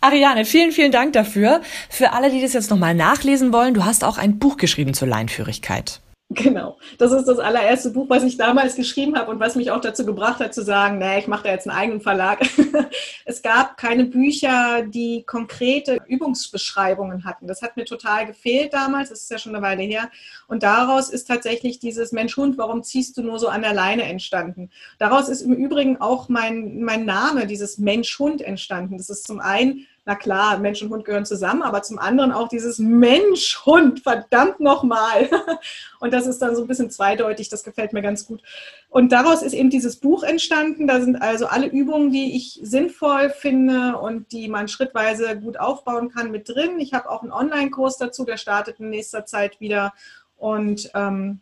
Ariane, 0.00 0.44
vielen, 0.44 0.72
vielen 0.72 0.90
Dank 0.90 1.12
dafür. 1.12 1.60
Für 1.88 2.12
alle, 2.12 2.30
die 2.30 2.42
das 2.42 2.54
jetzt 2.54 2.70
nochmal 2.70 2.94
nachlesen 2.94 3.52
wollen, 3.52 3.74
du 3.74 3.84
hast 3.84 4.02
auch 4.02 4.18
ein 4.18 4.40
Buch 4.40 4.56
geschrieben 4.56 4.94
zur 4.94 5.06
Leinführigkeit. 5.06 6.00
Genau, 6.42 6.78
das 6.98 7.12
ist 7.12 7.26
das 7.26 7.38
allererste 7.38 7.90
Buch, 7.90 8.08
was 8.08 8.22
ich 8.22 8.36
damals 8.36 8.74
geschrieben 8.74 9.16
habe 9.16 9.30
und 9.30 9.40
was 9.40 9.54
mich 9.54 9.70
auch 9.70 9.80
dazu 9.80 10.06
gebracht 10.06 10.40
hat 10.40 10.54
zu 10.54 10.62
sagen, 10.62 10.98
nee, 10.98 11.18
ich 11.18 11.26
mache 11.26 11.44
da 11.44 11.50
jetzt 11.50 11.68
einen 11.68 11.76
eigenen 11.76 12.00
Verlag. 12.00 12.40
es 13.24 13.42
gab 13.42 13.76
keine 13.76 14.04
Bücher, 14.04 14.82
die 14.82 15.24
konkrete 15.24 15.98
Übungsbeschreibungen 16.06 17.24
hatten. 17.24 17.46
Das 17.46 17.62
hat 17.62 17.76
mir 17.76 17.84
total 17.84 18.26
gefehlt 18.26 18.72
damals, 18.72 19.10
das 19.10 19.22
ist 19.22 19.30
ja 19.30 19.38
schon 19.38 19.54
eine 19.54 19.64
Weile 19.64 19.82
her. 19.82 20.10
Und 20.48 20.62
daraus 20.62 21.10
ist 21.10 21.28
tatsächlich 21.28 21.78
dieses 21.78 22.12
Mensch 22.12 22.36
Hund, 22.36 22.56
warum 22.58 22.82
ziehst 22.82 23.16
du 23.16 23.22
nur 23.22 23.38
so 23.38 23.48
an 23.48 23.62
der 23.62 23.74
Leine 23.74 24.04
entstanden. 24.04 24.70
Daraus 24.98 25.28
ist 25.28 25.42
im 25.42 25.52
Übrigen 25.52 26.00
auch 26.00 26.28
mein, 26.28 26.82
mein 26.82 27.04
Name, 27.04 27.46
dieses 27.46 27.78
Mensch 27.78 28.18
Hund 28.18 28.42
entstanden. 28.42 28.96
Das 28.96 29.10
ist 29.10 29.26
zum 29.26 29.40
einen 29.40 29.86
na 30.04 30.16
klar, 30.16 30.58
Mensch 30.58 30.82
und 30.82 30.90
Hund 30.90 31.04
gehören 31.04 31.24
zusammen, 31.24 31.62
aber 31.62 31.82
zum 31.82 32.00
anderen 32.00 32.32
auch 32.32 32.48
dieses 32.48 32.80
Mensch-Hund, 32.80 34.00
verdammt 34.00 34.58
nochmal. 34.58 35.30
Und 36.00 36.12
das 36.12 36.26
ist 36.26 36.42
dann 36.42 36.56
so 36.56 36.62
ein 36.62 36.66
bisschen 36.66 36.90
zweideutig, 36.90 37.48
das 37.48 37.62
gefällt 37.62 37.92
mir 37.92 38.02
ganz 38.02 38.26
gut. 38.26 38.42
Und 38.88 39.12
daraus 39.12 39.42
ist 39.42 39.52
eben 39.52 39.70
dieses 39.70 39.96
Buch 39.96 40.24
entstanden. 40.24 40.88
Da 40.88 41.00
sind 41.00 41.22
also 41.22 41.46
alle 41.46 41.68
Übungen, 41.68 42.10
die 42.10 42.36
ich 42.36 42.58
sinnvoll 42.62 43.30
finde 43.30 43.96
und 43.96 44.32
die 44.32 44.48
man 44.48 44.66
schrittweise 44.66 45.38
gut 45.38 45.60
aufbauen 45.60 46.10
kann, 46.10 46.32
mit 46.32 46.48
drin. 46.48 46.80
Ich 46.80 46.94
habe 46.94 47.08
auch 47.08 47.22
einen 47.22 47.30
Online-Kurs 47.32 47.96
dazu, 47.96 48.24
der 48.24 48.38
startet 48.38 48.80
in 48.80 48.90
nächster 48.90 49.24
Zeit 49.24 49.60
wieder. 49.60 49.92
Und 50.36 50.90
ähm, 50.94 51.40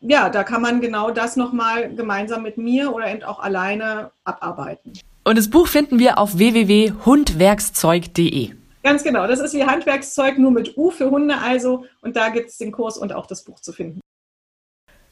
ja, 0.00 0.28
da 0.28 0.42
kann 0.42 0.60
man 0.60 0.80
genau 0.80 1.12
das 1.12 1.36
nochmal 1.36 1.94
gemeinsam 1.94 2.42
mit 2.42 2.58
mir 2.58 2.92
oder 2.92 3.08
eben 3.08 3.22
auch 3.22 3.38
alleine 3.38 4.10
abarbeiten. 4.24 4.92
Und 5.26 5.36
das 5.36 5.50
Buch 5.50 5.66
finden 5.66 5.98
wir 5.98 6.16
auf 6.18 6.38
www.hundwerkszeug.de. 6.38 8.50
Ganz 8.84 9.02
genau, 9.02 9.26
das 9.26 9.40
ist 9.40 9.54
wie 9.54 9.64
Handwerkszeug, 9.64 10.38
nur 10.38 10.52
mit 10.52 10.76
U 10.76 10.92
für 10.92 11.10
Hunde 11.10 11.38
also. 11.38 11.84
Und 12.00 12.14
da 12.14 12.28
gibt 12.28 12.50
es 12.50 12.58
den 12.58 12.70
Kurs 12.70 12.96
und 12.96 13.12
auch 13.12 13.26
das 13.26 13.42
Buch 13.42 13.58
zu 13.58 13.72
finden. 13.72 13.98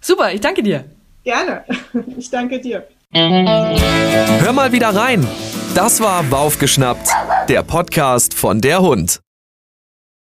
Super, 0.00 0.32
ich 0.32 0.40
danke 0.40 0.62
dir. 0.62 0.84
Gerne, 1.24 1.64
ich 2.16 2.30
danke 2.30 2.60
dir. 2.60 2.86
Hör 3.12 4.52
mal 4.52 4.70
wieder 4.70 4.94
rein. 4.94 5.26
Das 5.74 6.00
war 6.00 6.30
Waufgeschnappt, 6.30 7.08
der 7.48 7.64
Podcast 7.64 8.34
von 8.34 8.60
der 8.60 8.82
Hund. 8.82 9.18